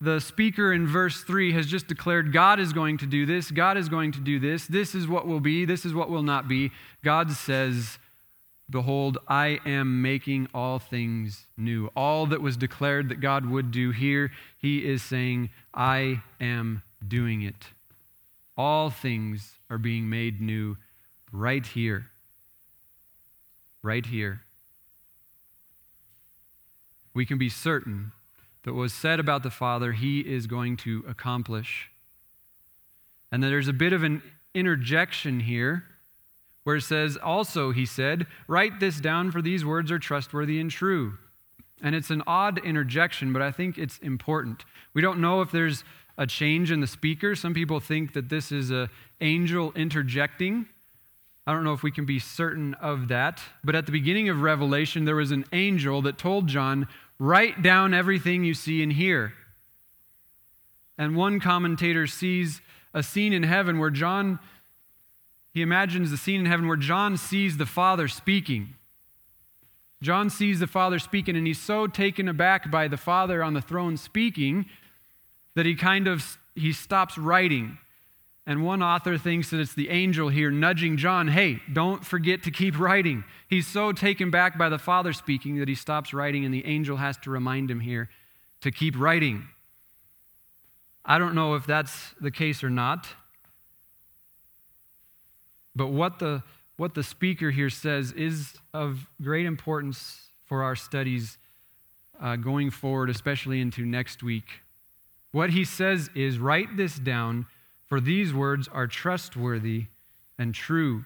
[0.00, 3.76] the speaker in verse 3 has just declared God is going to do this, God
[3.76, 6.48] is going to do this, this is what will be, this is what will not
[6.48, 6.70] be.
[7.02, 7.98] God says,
[8.68, 11.88] Behold, I am making all things new.
[11.94, 17.42] All that was declared that God would do here, he is saying, I am doing
[17.42, 17.68] it.
[18.56, 20.76] All things are being made new
[21.32, 22.06] right here.
[23.82, 24.40] Right here
[27.16, 28.12] we can be certain
[28.62, 31.90] that what was said about the Father, he is going to accomplish.
[33.32, 34.22] And that there's a bit of an
[34.54, 35.84] interjection here
[36.66, 40.68] where it says, Also, he said, write this down, for these words are trustworthy and
[40.68, 41.16] true.
[41.80, 44.64] And it's an odd interjection, but I think it's important.
[44.92, 45.84] We don't know if there's
[46.18, 47.36] a change in the speaker.
[47.36, 48.88] Some people think that this is an
[49.20, 50.66] angel interjecting.
[51.46, 53.40] I don't know if we can be certain of that.
[53.62, 56.88] But at the beginning of Revelation, there was an angel that told John,
[57.20, 59.34] Write down everything you see and hear.
[60.98, 62.60] And one commentator sees
[62.92, 64.40] a scene in heaven where John,
[65.56, 68.74] he imagines the scene in heaven where John sees the Father speaking.
[70.02, 73.62] John sees the Father speaking, and he's so taken aback by the Father on the
[73.62, 74.66] throne speaking
[75.54, 77.78] that he kind of he stops writing.
[78.44, 82.50] And one author thinks that it's the angel here nudging John, hey, don't forget to
[82.50, 83.24] keep writing.
[83.48, 86.98] He's so taken back by the Father speaking that he stops writing, and the angel
[86.98, 88.10] has to remind him here
[88.60, 89.48] to keep writing.
[91.02, 93.08] I don't know if that's the case or not.
[95.76, 96.42] But what the,
[96.78, 101.36] what the speaker here says is of great importance for our studies
[102.20, 104.62] uh, going forward, especially into next week.
[105.32, 107.46] What he says is write this down,
[107.86, 109.86] for these words are trustworthy
[110.38, 111.04] and true.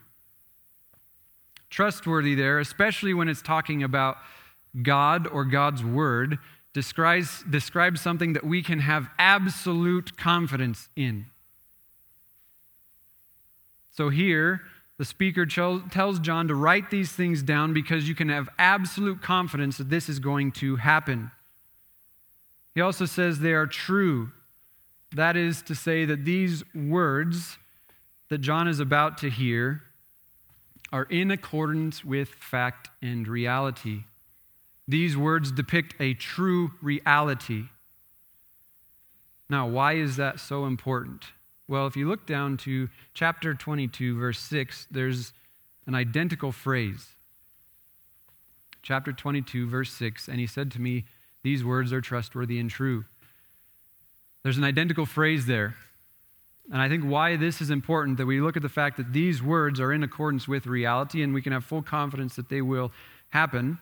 [1.68, 4.18] Trustworthy there, especially when it's talking about
[4.82, 6.38] God or God's word,
[6.72, 11.26] describes, describes something that we can have absolute confidence in.
[14.00, 14.62] So here,
[14.96, 19.76] the speaker tells John to write these things down because you can have absolute confidence
[19.76, 21.30] that this is going to happen.
[22.74, 24.32] He also says they are true.
[25.14, 27.58] That is to say, that these words
[28.30, 29.82] that John is about to hear
[30.90, 34.04] are in accordance with fact and reality.
[34.88, 37.64] These words depict a true reality.
[39.50, 41.26] Now, why is that so important?
[41.70, 45.32] Well, if you look down to chapter 22, verse 6, there's
[45.86, 47.10] an identical phrase.
[48.82, 51.04] Chapter 22, verse 6, and he said to me,
[51.44, 53.04] These words are trustworthy and true.
[54.42, 55.76] There's an identical phrase there.
[56.72, 59.40] And I think why this is important that we look at the fact that these
[59.40, 62.90] words are in accordance with reality and we can have full confidence that they will
[63.28, 63.78] happen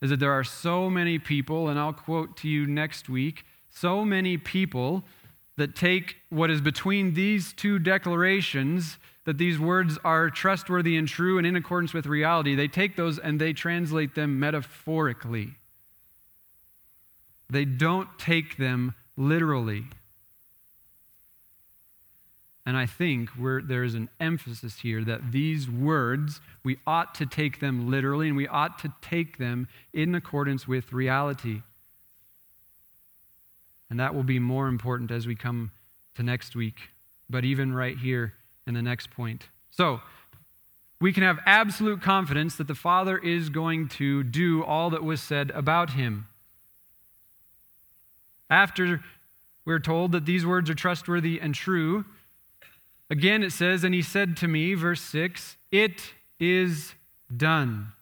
[0.00, 4.04] is that there are so many people, and I'll quote to you next week so
[4.04, 5.02] many people
[5.56, 11.38] that take what is between these two declarations that these words are trustworthy and true
[11.38, 15.54] and in accordance with reality, they take those and they translate them metaphorically.
[17.50, 19.84] They don't take them literally.
[22.64, 27.60] And I think there is an emphasis here that these words, we ought to take
[27.60, 31.62] them literally and we ought to take them in accordance with reality.
[33.90, 35.72] And that will be more important as we come
[36.14, 36.90] to next week,
[37.28, 38.34] but even right here
[38.66, 39.48] in the next point.
[39.70, 40.00] So,
[41.00, 45.20] we can have absolute confidence that the Father is going to do all that was
[45.20, 46.26] said about him.
[48.50, 49.02] After
[49.64, 52.04] we're told that these words are trustworthy and true,
[53.10, 56.94] Again, it says, And he said to me, verse 6, It is
[57.36, 57.92] done.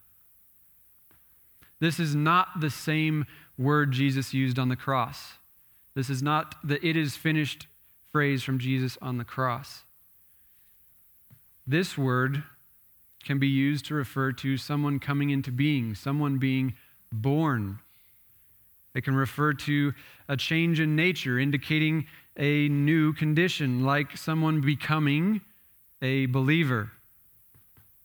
[1.79, 3.25] This is not the same
[3.57, 5.33] word Jesus used on the cross.
[5.99, 7.67] This is not the it is finished
[8.13, 9.83] phrase from Jesus on the cross.
[11.67, 12.41] This word
[13.25, 16.75] can be used to refer to someone coming into being, someone being
[17.11, 17.79] born.
[18.95, 19.93] It can refer to
[20.29, 22.05] a change in nature, indicating
[22.37, 25.41] a new condition, like someone becoming
[26.01, 26.93] a believer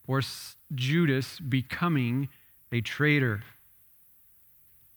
[0.09, 0.21] or
[0.75, 2.29] Judas becoming
[2.73, 3.45] a traitor.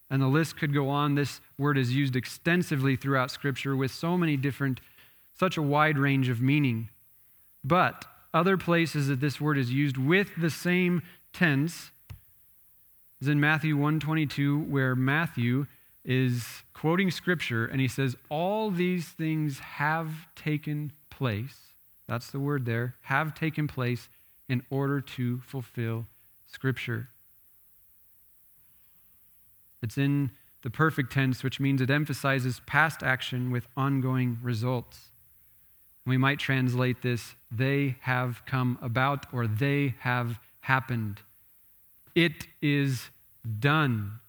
[0.10, 1.16] And the list could go on.
[1.16, 4.80] This word is used extensively throughout Scripture with so many different,
[5.38, 6.89] such a wide range of meaning.
[7.64, 11.01] But other places that this word is used with the same
[11.34, 11.91] tense
[13.20, 15.66] is in Matthew 122, where Matthew
[16.05, 21.74] is quoting scripture and he says, All these things have taken place.
[22.08, 24.08] That's the word there, have taken place
[24.47, 26.05] in order to fulfill
[26.45, 27.10] scripture.
[29.82, 30.32] It's in
[30.63, 35.11] the perfect tense, which means it emphasizes past action with ongoing results.
[36.05, 41.21] We might translate this, they have come about or they have happened.
[42.15, 43.09] It is
[43.59, 44.19] done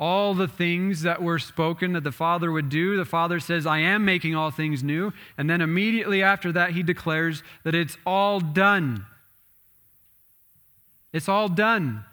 [0.00, 2.96] all the things that were spoken that the Father would do.
[2.96, 5.12] The Father says, I am making all things new.
[5.38, 9.06] And then immediately after that, he declares that it's all done.
[11.12, 12.04] It's all done.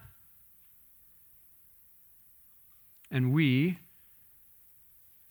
[3.11, 3.79] And we,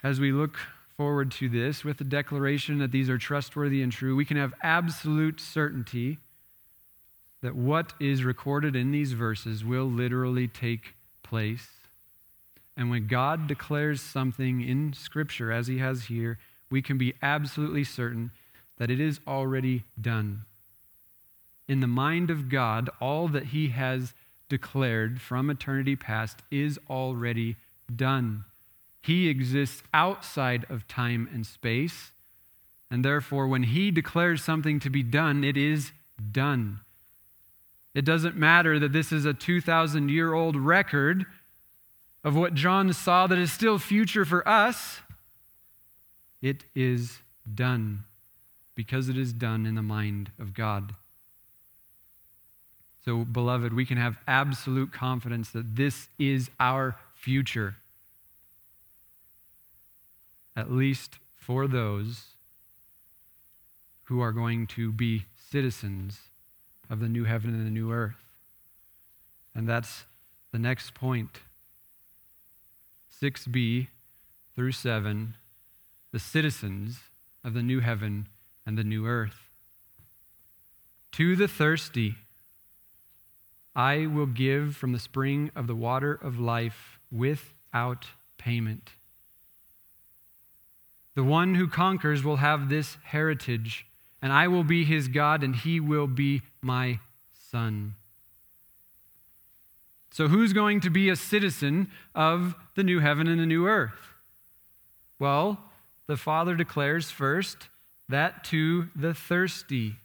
[0.05, 0.59] as we look
[0.97, 4.53] forward to this with the declaration that these are trustworthy and true, we can have
[4.63, 6.19] absolute certainty
[7.43, 11.69] that what is recorded in these verses will literally take place
[12.81, 16.39] and when God declares something in Scripture, as He has here,
[16.71, 18.31] we can be absolutely certain
[18.79, 20.47] that it is already done.
[21.69, 24.15] In the mind of God, all that He has
[24.49, 27.57] declared from eternity past is already
[27.97, 28.45] done.
[29.03, 32.13] He exists outside of time and space.
[32.91, 35.93] And therefore, when he declares something to be done, it is
[36.33, 36.81] done.
[37.95, 41.27] It doesn't matter that this is a 2,000 year old record
[42.23, 45.01] of what John saw that is still future for us.
[46.43, 47.19] It is
[47.53, 48.05] done
[48.75, 50.95] because it is done in the mind of God.
[53.05, 57.77] So, beloved, we can have absolute confidence that this is our future,
[60.61, 62.37] at least for those
[64.05, 66.21] who are going to be citizens
[66.91, 68.37] of the new heaven and the new earth.
[69.55, 70.05] And that's
[70.53, 71.41] the next point.
[73.23, 73.89] 6b
[74.55, 75.35] through 7,
[76.13, 77.01] the citizens
[77.43, 78.29] of the new heaven
[78.67, 79.49] and the new earth.
[81.13, 82.17] To the thirsty,
[83.75, 88.07] I will give from the spring of the water of life without
[88.37, 88.91] payment.
[91.15, 93.87] The one who conquers will have this heritage,
[94.23, 97.01] and I will be his God, and he will be my
[97.33, 97.95] son.
[100.13, 104.15] So, who's going to be a citizen of the new heaven and the new earth?
[105.19, 105.59] Well,
[106.07, 107.69] the Father declares first
[108.09, 109.97] that to the thirsty.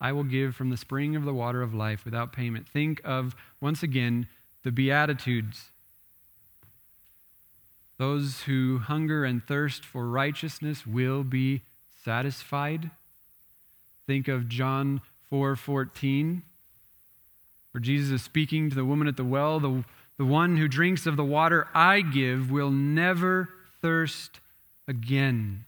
[0.00, 2.68] I will give from the spring of the water of life without payment.
[2.68, 4.28] Think of, once again,
[4.62, 5.70] the Beatitudes.
[7.98, 11.62] Those who hunger and thirst for righteousness will be
[12.04, 12.90] satisfied.
[14.06, 16.42] Think of John 4 14,
[17.72, 19.58] where Jesus is speaking to the woman at the well.
[19.58, 19.84] The,
[20.18, 23.48] the one who drinks of the water I give will never
[23.80, 24.40] thirst
[24.86, 25.64] again.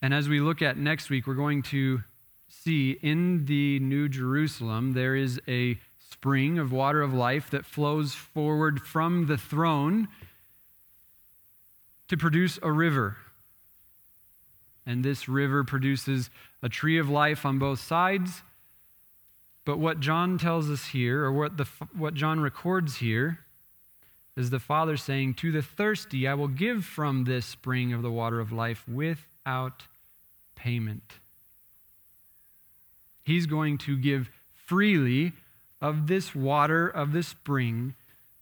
[0.00, 2.02] And as we look at next week, we're going to
[2.48, 5.78] see in the New Jerusalem, there is a
[6.12, 10.08] spring of water of life that flows forward from the throne
[12.08, 13.16] to produce a river.
[14.84, 16.28] And this river produces
[16.62, 18.42] a tree of life on both sides.
[19.64, 23.38] But what John tells us here, or what, the, what John records here,
[24.36, 28.10] is the Father saying, To the thirsty I will give from this spring of the
[28.10, 29.84] water of life without
[30.56, 31.14] payment.
[33.22, 34.30] He's going to give
[34.66, 35.32] freely
[35.82, 37.94] of this water of the spring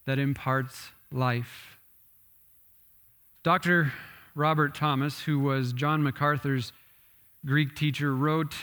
[0.05, 1.79] that imparts life.
[3.43, 3.95] Dr.
[4.35, 6.73] Robert Thomas, who was John MacArthur's
[7.45, 8.55] Greek teacher, wrote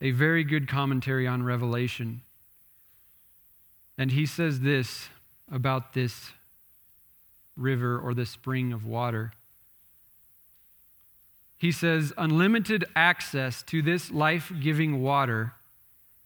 [0.00, 2.22] a very good commentary on Revelation.
[3.98, 5.08] And he says this
[5.52, 6.32] about this
[7.54, 9.32] river or the spring of water.
[11.58, 15.52] He says, unlimited access to this life giving water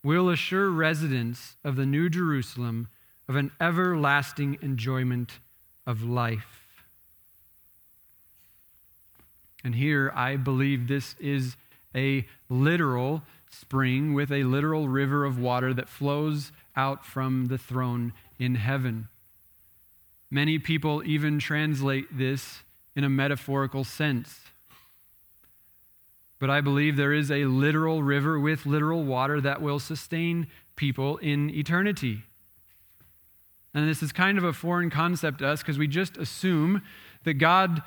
[0.03, 2.87] will assure residents of the New Jerusalem
[3.27, 5.39] of an everlasting enjoyment
[5.85, 6.85] of life.
[9.63, 11.57] And here I believe this is
[11.95, 18.13] a literal spring with a literal river of water that flows out from the throne
[18.37, 19.09] in heaven.
[20.31, 22.61] Many people even translate this
[22.95, 24.41] in a metaphorical sense.
[26.39, 31.17] But I believe there is a literal river with literal water that will sustain people
[31.17, 32.23] in eternity.
[33.73, 36.81] And this is kind of a foreign concept to us because we just assume
[37.25, 37.83] that God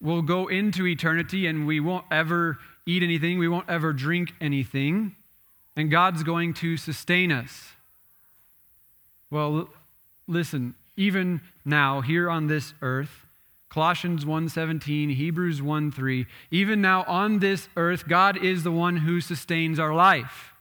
[0.00, 5.16] will go into eternity and we won't ever eat anything, we won't ever drink anything,
[5.76, 7.70] and God's going to sustain us.
[9.30, 9.70] Well,
[10.28, 13.23] listen, even now, here on this earth,
[13.68, 16.26] Colossians 1:17, Hebrews 1:3.
[16.50, 20.54] Even now on this earth, God is the one who sustains our life.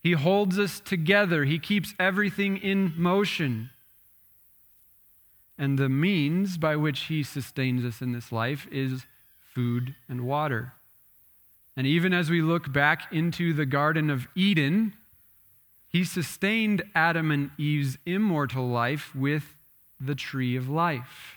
[0.00, 1.44] He holds us together.
[1.44, 3.70] He keeps everything in motion.
[5.58, 9.06] And the means by which he sustains us in this life is
[9.40, 10.74] food and water.
[11.76, 14.94] And even as we look back into the Garden of Eden,
[15.88, 19.56] he sustained Adam and Eve's immortal life with
[19.98, 21.35] the tree of life.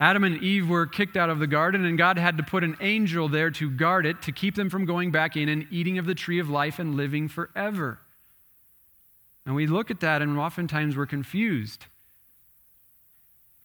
[0.00, 2.76] Adam and Eve were kicked out of the garden, and God had to put an
[2.80, 6.06] angel there to guard it, to keep them from going back in and eating of
[6.06, 8.00] the tree of life and living forever.
[9.46, 11.86] And we look at that, and oftentimes we're confused.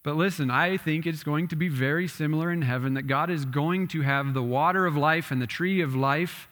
[0.04, 3.46] But listen, I think it's going to be very similar in heaven that God is
[3.46, 6.48] going to have the water of life and the tree of life,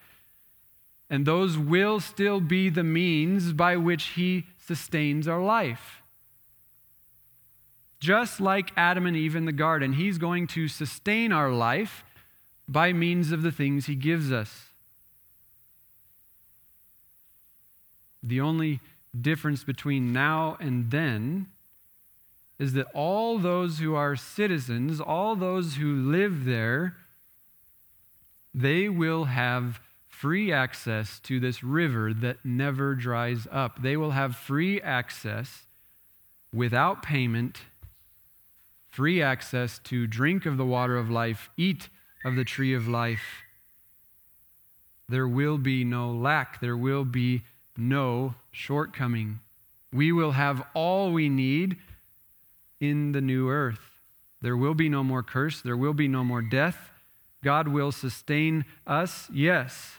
[1.10, 5.97] and those will still be the means by which He sustains our life.
[8.00, 12.04] Just like Adam and Eve in the garden, He's going to sustain our life
[12.68, 14.66] by means of the things He gives us.
[18.22, 18.82] The only
[19.20, 21.48] difference between now and then
[22.60, 26.96] is that all those who are citizens, all those who live there,
[28.54, 33.82] they will have free access to this river that never dries up.
[33.84, 35.68] They will have free access
[36.52, 37.62] without payment,
[38.98, 41.88] free access to drink of the water of life, eat
[42.26, 43.44] of the tree of life.
[45.08, 47.44] There will be no lack, there will be
[47.78, 49.40] no shortcoming.
[49.94, 51.78] We will have all we need
[52.80, 54.02] in the new earth.
[54.42, 56.90] There will be no more curse, there will be no more death.
[57.44, 59.98] God will sustain us, yes,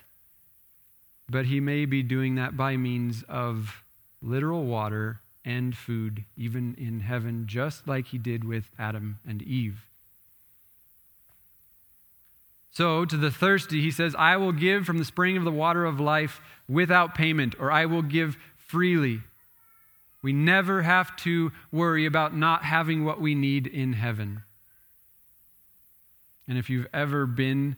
[1.30, 3.84] but He may be doing that by means of
[4.20, 9.86] literal water and food, even in heaven, just like He did with Adam and Eve.
[12.70, 15.86] So, to the thirsty, He says, I will give from the spring of the water
[15.86, 19.22] of life without payment, or I will give freely.
[20.20, 24.42] We never have to worry about not having what we need in heaven.
[26.46, 27.76] And if you've ever been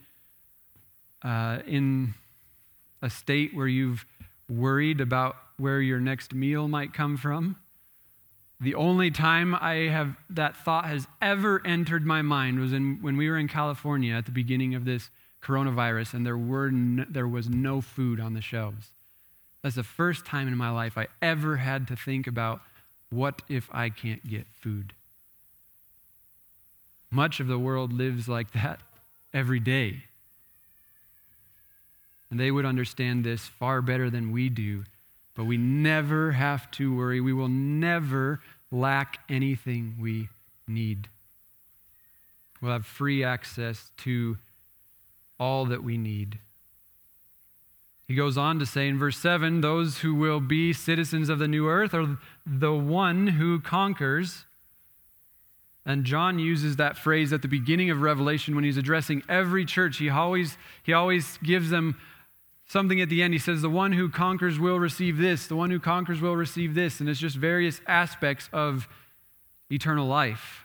[1.22, 2.14] uh, in
[3.00, 4.04] a state where you've
[4.48, 7.56] worried about where your next meal might come from,
[8.60, 13.16] the only time I have that thought has ever entered my mind was in, when
[13.16, 15.08] we were in California at the beginning of this
[15.42, 18.90] coronavirus and there, were no, there was no food on the shelves.
[19.62, 22.60] That's the first time in my life I ever had to think about
[23.08, 24.92] what if I can't get food?
[27.10, 28.80] Much of the world lives like that
[29.32, 30.04] every day.
[32.30, 34.84] And they would understand this far better than we do.
[35.40, 37.18] But we never have to worry.
[37.18, 40.28] We will never lack anything we
[40.68, 41.08] need.
[42.60, 44.36] We'll have free access to
[45.38, 46.40] all that we need.
[48.06, 51.48] He goes on to say in verse 7 those who will be citizens of the
[51.48, 54.44] new earth are the one who conquers.
[55.86, 59.96] And John uses that phrase at the beginning of Revelation when he's addressing every church.
[59.96, 61.96] He always, he always gives them
[62.70, 63.34] something at the end.
[63.34, 66.74] He says, The one who conquers will receive this, the one who conquers will receive
[66.74, 67.00] this.
[67.00, 68.88] And it's just various aspects of
[69.70, 70.64] eternal life.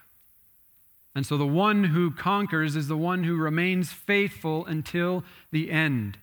[1.16, 6.20] And so the one who conquers is the one who remains faithful until the end.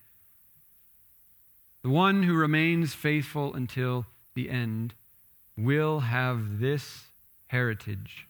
[1.83, 4.95] The one who remains faithful until the end
[5.57, 7.07] will have this
[7.47, 8.29] heritage.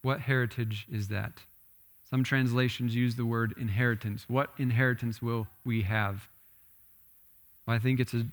[0.00, 1.42] What heritage is that?
[2.08, 4.24] Some translations use the word inheritance.
[4.28, 6.28] What inheritance will we have?
[7.66, 8.26] Well, I think it's a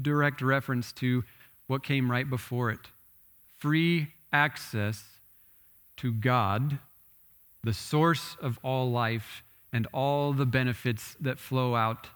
[0.00, 1.24] direct reference to
[1.66, 2.90] what came right before it
[3.58, 5.04] free access
[5.96, 6.78] to God,
[7.62, 12.08] the source of all life, and all the benefits that flow out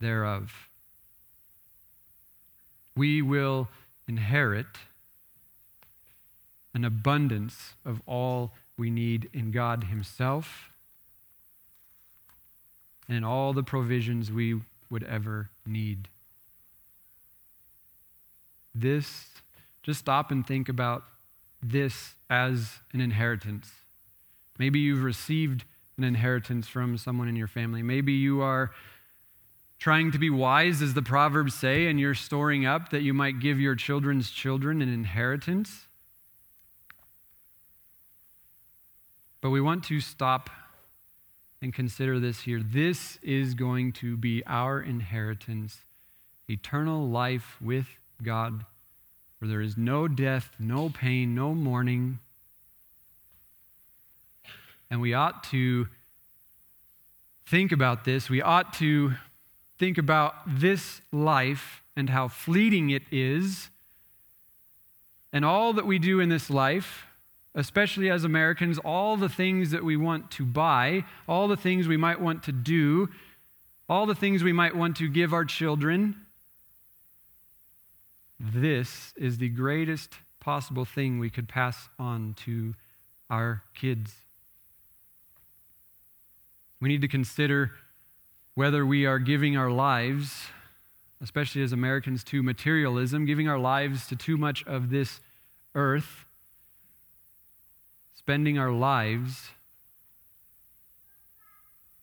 [0.00, 0.70] thereof.
[2.96, 3.68] We will
[4.06, 4.78] inherit
[6.72, 10.70] an abundance of all we need in God Himself
[13.08, 14.60] and in all the provisions we
[14.90, 16.08] would ever need.
[18.74, 19.26] This,
[19.82, 21.04] just stop and think about
[21.62, 23.70] this as an inheritance.
[24.58, 25.64] Maybe you've received
[25.98, 27.82] an inheritance from someone in your family.
[27.82, 28.70] Maybe you are
[29.78, 33.40] trying to be wise, as the Proverbs say, and you're storing up that you might
[33.40, 35.86] give your children's children an inheritance.
[39.42, 40.48] But we want to stop
[41.60, 42.62] and consider this here.
[42.62, 45.84] This is going to be our inheritance
[46.48, 47.86] eternal life with
[48.22, 48.64] God,
[49.38, 52.20] where there is no death, no pain, no mourning.
[54.90, 55.88] And we ought to
[57.46, 58.30] think about this.
[58.30, 59.14] We ought to
[59.78, 63.70] think about this life and how fleeting it is,
[65.32, 67.06] and all that we do in this life,
[67.54, 71.96] especially as Americans, all the things that we want to buy, all the things we
[71.96, 73.08] might want to do,
[73.88, 76.16] all the things we might want to give our children.
[78.40, 82.74] This is the greatest possible thing we could pass on to
[83.30, 84.14] our kids.
[86.80, 87.72] We need to consider
[88.54, 90.48] whether we are giving our lives,
[91.22, 95.20] especially as Americans, to materialism, giving our lives to too much of this
[95.74, 96.24] earth,
[98.22, 99.50] spending our lives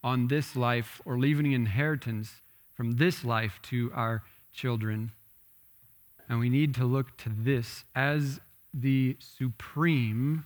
[0.04, 2.42] on this life or leaving an inheritance
[2.74, 5.14] from this life to our children.
[6.28, 8.42] And we need to look to this as
[8.74, 10.46] the supreme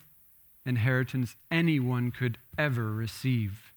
[0.64, 3.74] inheritance anyone could ever receive.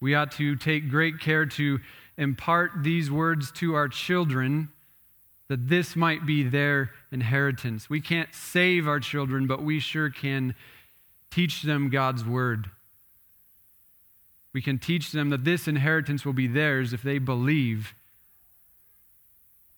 [0.00, 1.80] We ought to take great care to
[2.16, 4.70] impart these words to our children
[5.48, 7.88] that this might be their inheritance.
[7.88, 10.54] We can't save our children, but we sure can
[11.30, 12.68] teach them God's word.
[14.52, 17.94] We can teach them that this inheritance will be theirs if they believe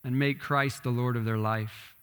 [0.02, 1.94] and make Christ the Lord of their life.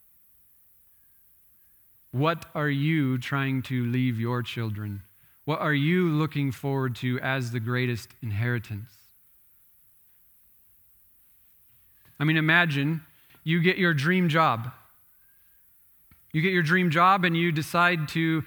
[2.11, 5.01] What are you trying to leave your children?
[5.43, 8.89] What are you looking forward to as the greatest inheritance?
[12.17, 13.01] I mean, imagine
[13.43, 14.71] you get your dream job.
[16.35, 18.43] You get your dream job and you decide to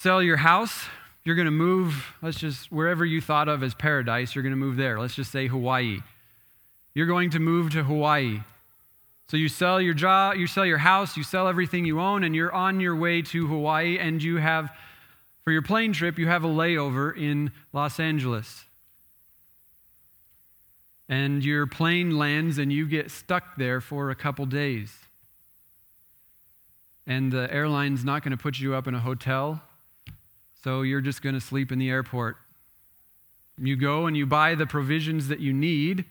[0.00, 0.86] sell your house.
[1.22, 4.56] You're going to move, let's just, wherever you thought of as paradise, you're going to
[4.56, 4.98] move there.
[4.98, 6.00] Let's just say Hawaii.
[6.92, 8.40] You're going to move to Hawaii.
[9.28, 12.34] So you sell your job, you sell your house, you sell everything you own, and
[12.34, 14.72] you're on your way to Hawaii, and you have,
[15.44, 18.64] for your plane trip, you have a layover in Los Angeles
[21.08, 24.96] and your plane lands and you get stuck there for a couple days.
[27.06, 29.62] And the airline's not going to put you up in a hotel,
[30.62, 32.36] so you're just going to sleep in the airport.
[33.58, 36.04] You go and you buy the provisions that you need.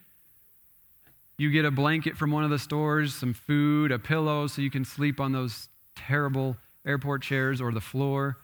[1.38, 4.70] You get a blanket from one of the stores, some food, a pillow, so you
[4.70, 8.38] can sleep on those terrible airport chairs or the floor.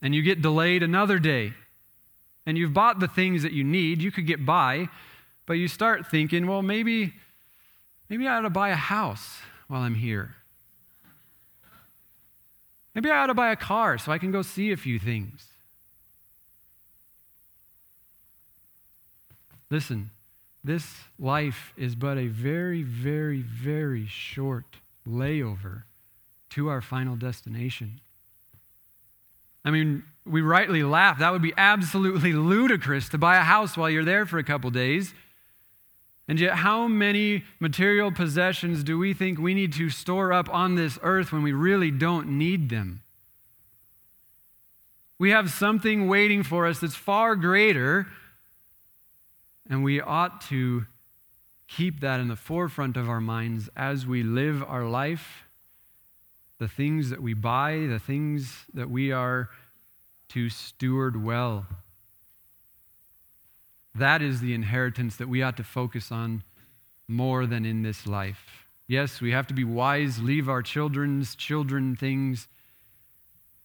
[0.00, 1.54] And you get delayed another day
[2.46, 4.88] and you've bought the things that you need, you could get by,
[5.46, 7.14] but you start thinking, well, maybe,
[8.08, 10.36] maybe I ought to buy a house while I'm here.
[12.94, 15.48] Maybe I ought to buy a car so I can go see a few things.
[19.70, 20.10] Listen,
[20.62, 25.82] this life is but a very, very, very short layover
[26.50, 28.00] to our final destination.
[29.64, 31.18] I mean, we rightly laugh.
[31.18, 34.70] That would be absolutely ludicrous to buy a house while you're there for a couple
[34.70, 35.12] days.
[36.26, 40.74] And yet, how many material possessions do we think we need to store up on
[40.74, 43.02] this earth when we really don't need them?
[45.18, 48.06] We have something waiting for us that's far greater,
[49.68, 50.86] and we ought to
[51.68, 55.44] keep that in the forefront of our minds as we live our life.
[56.58, 59.50] The things that we buy, the things that we are
[60.28, 61.66] to steward well.
[63.94, 66.42] That is the inheritance that we ought to focus on
[67.06, 68.66] more than in this life.
[68.86, 72.48] Yes, we have to be wise, leave our children's children things.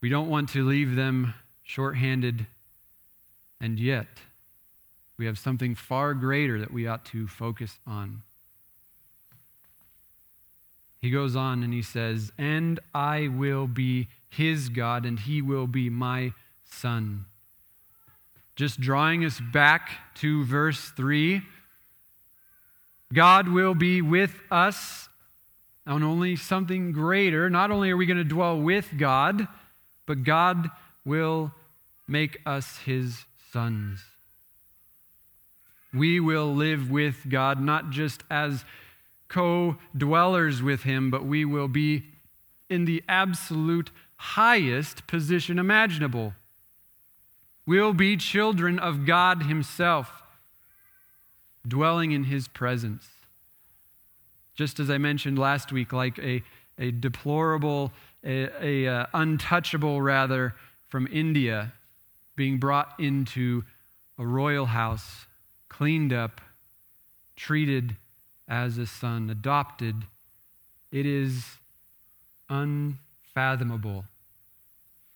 [0.02, 2.46] We don't want to leave them short-handed,
[3.60, 4.08] and yet
[5.18, 8.22] we have something far greater that we ought to focus on.
[11.02, 15.68] He goes on and he says, And I will be his God, and he will
[15.68, 17.26] be my Son.
[18.60, 21.42] Just drawing us back to verse 3
[23.14, 25.08] God will be with us
[25.88, 27.50] on only something greater.
[27.50, 29.48] Not only are we going to dwell with God,
[30.06, 30.70] but God
[31.06, 31.54] will
[32.06, 34.04] make us his sons.
[35.94, 38.66] We will live with God not just as
[39.30, 42.08] co dwellers with him, but we will be
[42.70, 46.34] in the absolute highest position imaginable.
[47.66, 50.24] We'll be children of God Himself,
[51.68, 53.08] dwelling in His presence.
[54.56, 56.44] Just as I mentioned last week, like a,
[56.78, 57.94] a deplorable,
[58.24, 60.56] a, a uh, untouchable rather,
[60.88, 61.74] from India
[62.36, 63.64] being brought into
[64.18, 65.28] a royal house,
[65.70, 66.42] cleaned up,
[67.36, 67.96] treated
[68.48, 69.96] as a son, adopted.
[70.92, 71.46] It is
[72.50, 74.06] unfathomable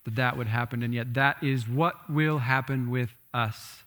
[0.06, 3.84] that that would happen, and yet that is what will happen with us.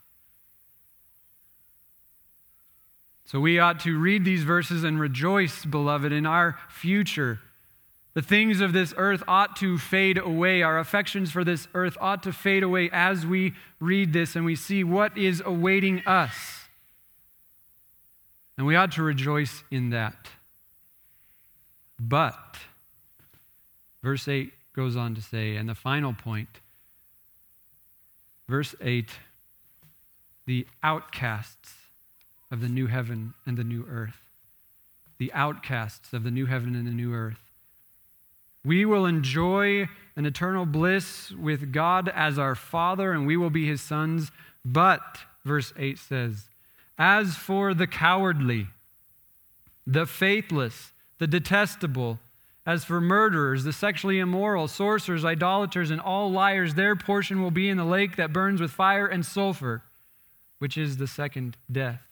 [3.27, 7.41] So we ought to read these verses and rejoice, beloved, in our future.
[8.14, 10.62] The things of this earth ought to fade away.
[10.62, 14.55] Our affections for this earth ought to fade away as we read this and we
[14.57, 16.35] see what is awaiting us.
[18.57, 20.17] And we ought to rejoice in that.
[21.99, 22.57] But,
[24.03, 26.61] verse 8 goes on to say, and the final point,
[28.49, 29.11] verse 8
[30.47, 31.74] the outcasts
[32.51, 34.22] of the new heaven and the new earth.
[35.18, 37.41] The outcasts of the new heaven and the new earth.
[38.64, 43.66] We will enjoy an eternal bliss with God as our Father, and we will be
[43.66, 44.31] his sons.
[44.64, 46.49] But, verse 8 says,
[46.99, 48.68] as for the cowardly,
[49.87, 52.18] the faithless, the detestable,
[52.67, 57.69] As for murderers, the sexually immoral, sorcerers, idolaters, and all liars, their portion will be
[57.69, 59.85] in the lake that burns with fire and sulfur,
[60.59, 62.03] which is the second death.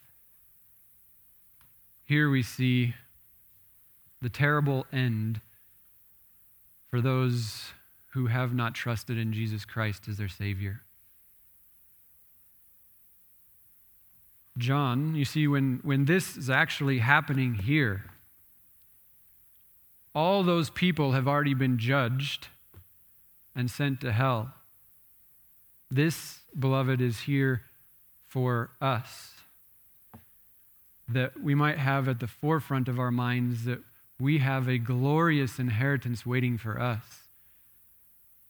[2.05, 2.93] Here we see
[4.21, 5.41] the terrible end
[6.89, 7.73] for those
[8.13, 10.83] who have not trusted in Jesus Christ as their Savior.
[14.57, 18.05] John, you see, when, when this is actually happening here,
[20.15, 22.47] all those people have already been judged
[23.53, 24.53] and sent to hell.
[25.91, 27.63] This, beloved, is here
[28.25, 29.33] for us.
[31.07, 33.79] That we might have at the forefront of our minds that
[34.19, 37.27] we have a glorious inheritance waiting for us.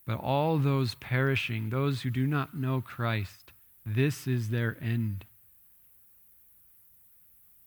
[0.05, 3.51] But all those perishing, those who do not know Christ,
[3.83, 5.25] this is their end.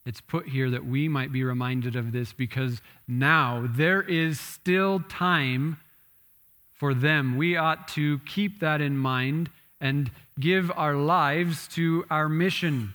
[0.09, 5.01] It's put here that we might be reminded of this because now there is still
[5.01, 5.77] time
[6.73, 7.37] for them.
[7.37, 9.51] We ought to keep that in mind
[9.83, 12.95] and give our lives to our mission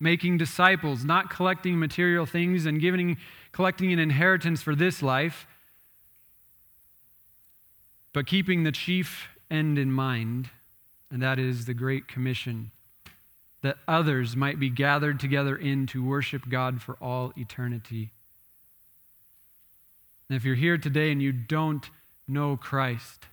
[0.00, 3.18] making disciples, not collecting material things and giving,
[3.52, 5.46] collecting an inheritance for this life,
[8.14, 10.48] but keeping the chief end in mind,
[11.10, 12.70] and that is the Great Commission
[13.64, 18.10] that others might be gathered together in to worship God for all eternity.
[20.28, 21.88] And if you're here today and you don't
[22.28, 23.24] know Christ,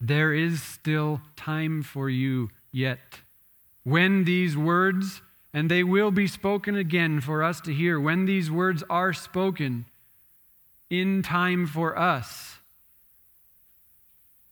[0.00, 3.18] there is still time for you yet.
[3.82, 8.48] When these words, and they will be spoken again for us to hear, when these
[8.48, 9.86] words are spoken
[10.88, 12.58] in time for us,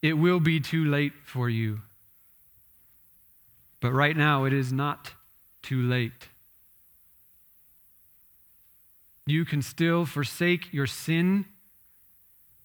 [0.02, 1.82] it will be too late for you.
[3.80, 5.12] But right now, it is not
[5.62, 6.28] too late.
[9.26, 11.46] You can still forsake your sin.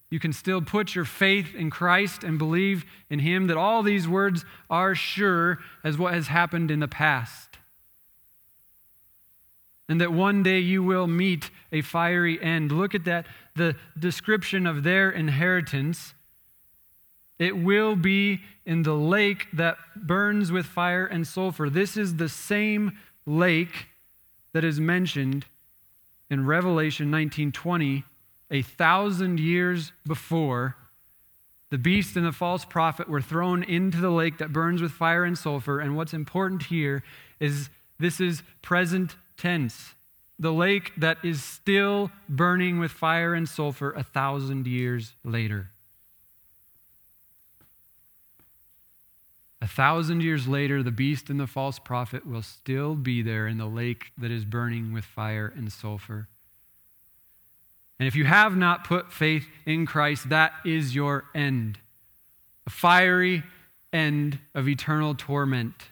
[0.10, 4.08] You can still put your faith in Christ and believe in Him that all these
[4.08, 7.58] words are sure as what has happened in the past.
[9.88, 12.72] And that one day you will meet a fiery end.
[12.72, 16.15] Look at that, the description of their inheritance
[17.40, 21.70] it will be in the lake that burns with fire and sulfur.
[21.70, 23.88] This is the same lake
[24.54, 25.46] that is mentioned
[26.30, 28.04] in Revelation 19:20,
[28.50, 30.76] a thousand years before
[31.70, 35.24] the beast and the false prophet were thrown into the lake that burns with fire
[35.24, 35.80] and sulfur.
[35.80, 37.04] And what's important here
[37.40, 37.70] is
[38.00, 39.96] this is present tense.
[40.38, 45.72] The lake that is still burning with fire and sulfur a thousand years later.
[49.62, 53.58] A thousand years later, the beast and the false prophet will still be there in
[53.58, 56.28] the lake that is burning with fire and sulfur.
[58.00, 61.80] And if you have not put faith in Christ, that is your end
[62.68, 63.44] a fiery
[63.94, 65.90] end of eternal torment.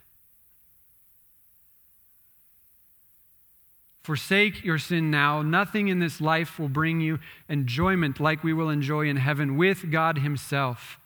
[4.01, 5.41] Forsake your sin now.
[5.41, 9.91] Nothing in this life will bring you enjoyment like we will enjoy in heaven with
[9.91, 10.99] God Himself.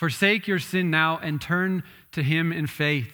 [0.00, 1.82] Forsake your sin now and turn
[2.12, 3.12] to Him in faith,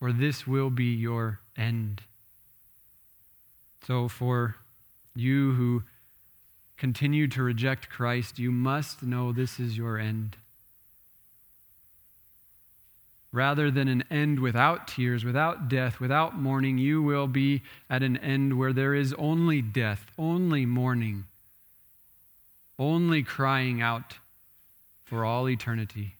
[0.00, 2.02] or this will be your end.
[3.84, 4.54] So, for
[5.16, 5.82] you who
[6.76, 10.36] continue to reject Christ, you must know this is your end.
[13.32, 18.16] Rather than an end without tears, without death, without mourning, you will be at an
[18.18, 21.24] end where there is only death, only mourning,
[22.78, 24.18] only crying out
[25.08, 26.16] for all eternity.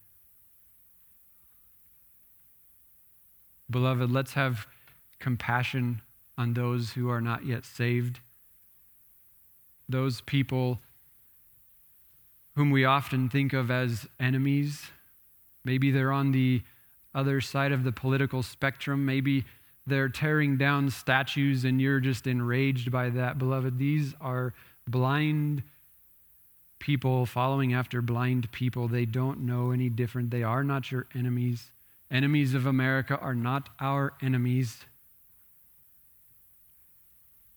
[3.71, 4.67] Beloved, let's have
[5.19, 6.01] compassion
[6.39, 8.21] on those who are not yet saved,
[9.89, 10.81] those people
[12.57, 14.87] whom we often think of as enemies.
[15.65, 16.63] Maybe they're on the
[17.15, 19.05] other side of the political spectrum.
[19.05, 19.45] Maybe
[19.87, 23.39] they're tearing down statues and you're just enraged by that.
[23.39, 24.55] Beloved, these are
[24.87, 25.63] blind
[26.79, 28.89] people following after blind people.
[28.89, 30.31] They don't know any different.
[30.31, 31.71] They are not your enemies.
[32.11, 34.85] Enemies of America are not our enemies.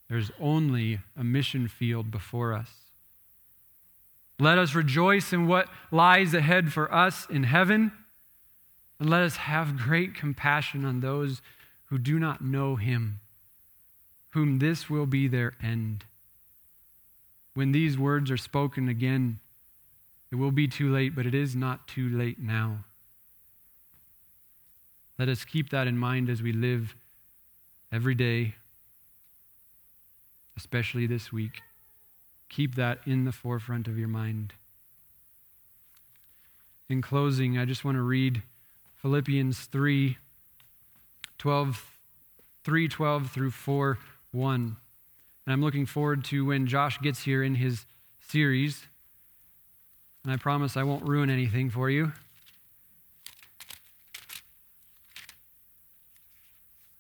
[0.09, 2.69] There's only a mission field before us.
[4.39, 7.91] Let us rejoice in what lies ahead for us in heaven,
[8.99, 11.41] and let us have great compassion on those
[11.86, 13.19] who do not know Him,
[14.32, 16.05] whom this will be their end.
[17.53, 19.39] When these words are spoken again,
[20.31, 22.85] it will be too late, but it is not too late now.
[25.19, 26.95] Let us keep that in mind as we live
[27.91, 28.55] every day.
[30.57, 31.61] especially this week.
[32.49, 34.53] Keep that in the forefront of your mind.
[36.89, 38.43] In closing, I just want to read
[38.97, 40.17] Philippians 3
[41.37, 41.97] 12,
[42.63, 43.97] 3 12 through 4
[44.31, 44.77] 1.
[45.51, 47.85] And I'm looking forward to when Josh gets here in his
[48.21, 48.87] series.
[50.23, 52.13] And I promise I won't ruin anything for you.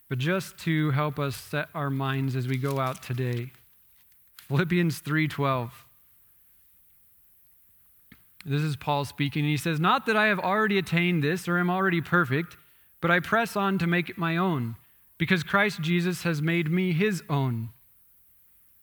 [0.09, 3.53] But just to help us set our minds as we go out today.
[4.49, 5.71] Philippians 3:12.
[8.43, 11.57] This is Paul speaking, and he says, Not that I have already attained this or
[11.57, 12.57] am already perfect,
[12.99, 14.75] but I press on to make it my own,
[15.17, 17.69] because Christ Jesus has made me his own.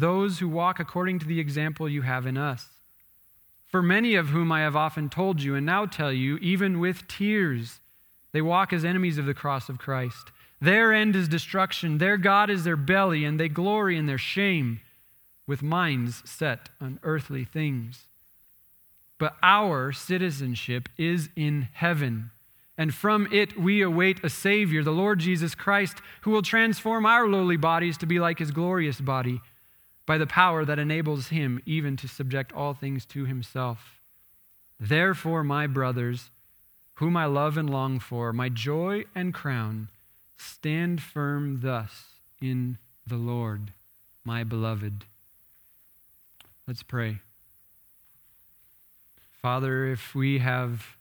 [0.00, 2.66] those who walk according to the example you have in us.
[3.64, 7.06] For many of whom I have often told you and now tell you, even with
[7.06, 7.80] tears,
[8.32, 10.32] they walk as enemies of the cross of Christ.
[10.60, 14.80] Their end is destruction, their God is their belly, and they glory in their shame,
[15.46, 18.06] with minds set on earthly things.
[19.18, 22.30] But our citizenship is in heaven,
[22.76, 27.28] and from it we await a Savior, the Lord Jesus Christ, who will transform our
[27.28, 29.40] lowly bodies to be like his glorious body
[30.08, 34.00] by the power that enables him even to subject all things to himself.
[34.80, 36.30] Therefore, my brothers,
[36.94, 39.90] whom I love and long for, my joy and crown,
[40.38, 42.04] stand firm thus
[42.40, 43.74] in the Lord,
[44.24, 45.04] my beloved.
[46.66, 47.18] Let's pray.
[49.42, 50.96] Father, if we have,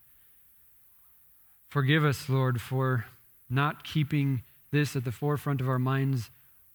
[1.70, 3.06] forgive us, Lord, for
[3.50, 6.30] not keeping this at the forefront of our minds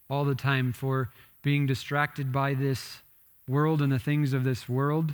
[0.09, 1.11] all the time, for
[1.43, 3.01] being distracted by this
[3.47, 5.13] world and the things of this world.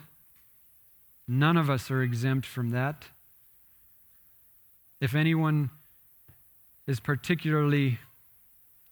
[1.27, 3.05] None of us are exempt from that.
[5.01, 5.71] If anyone
[6.87, 7.99] is particularly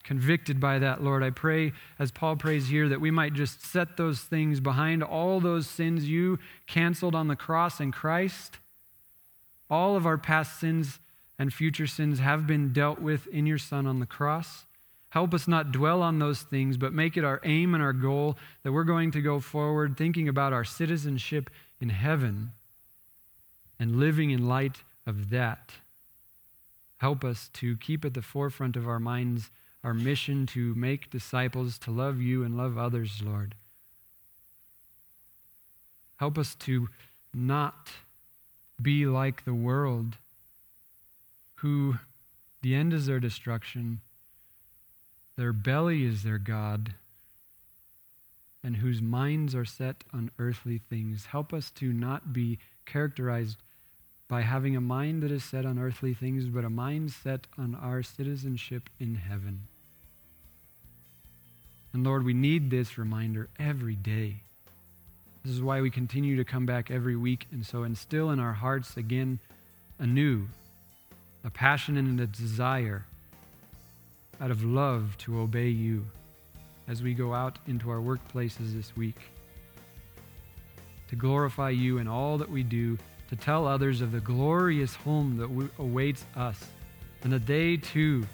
[0.03, 3.97] convicted by that, Lord, I pray, as Paul prays here, that we might just set
[3.97, 8.59] those things behind all those sins you canceled on the cross in Christ.
[9.69, 10.99] All of our past sins
[11.38, 14.66] and future sins have been dealt with in your Son on the cross.
[15.10, 18.38] Help us not dwell on those things, but make it our aim and our goal
[18.64, 21.49] that we're going to go forward thinking about our citizenship
[21.80, 22.51] in heaven
[23.80, 25.72] and living in light of that.
[26.97, 29.49] Help us to keep at the forefront of our minds
[29.84, 33.55] our mission to make disciples, to love you and love others, Lord.
[36.18, 36.89] Help us to
[37.34, 37.89] not
[38.82, 40.18] be like the world,
[41.55, 41.99] who
[42.62, 44.01] the end is their destruction,
[45.38, 46.95] their belly is their God,
[48.63, 51.27] and whose minds are set on earthly things.
[51.27, 53.57] Help us to not be characterized
[54.27, 57.75] by having a mind that is set on earthly things, but a mind set on
[57.75, 59.61] our citizenship in heaven.
[61.93, 64.38] And Lord, we need this reminder every day.
[65.45, 68.53] This is why we continue to come back every week and so instill in our
[68.53, 69.39] hearts again
[69.97, 70.47] anew
[71.43, 73.05] a passion and a desire
[74.39, 76.05] out of love to obey you
[76.88, 79.19] as we go out into our workplaces this week.
[81.09, 82.97] To glorify you in all that we do,
[83.29, 86.63] to tell others of the glorious home that awaits us,
[87.23, 88.25] and that they too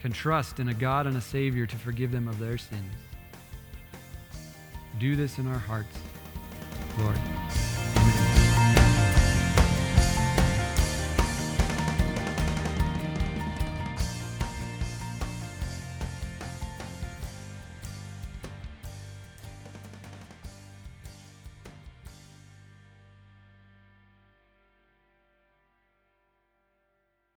[0.00, 2.92] can trust in a God and a Savior to forgive them of their sins.
[4.98, 5.96] Do this in our hearts,
[6.98, 7.18] Lord.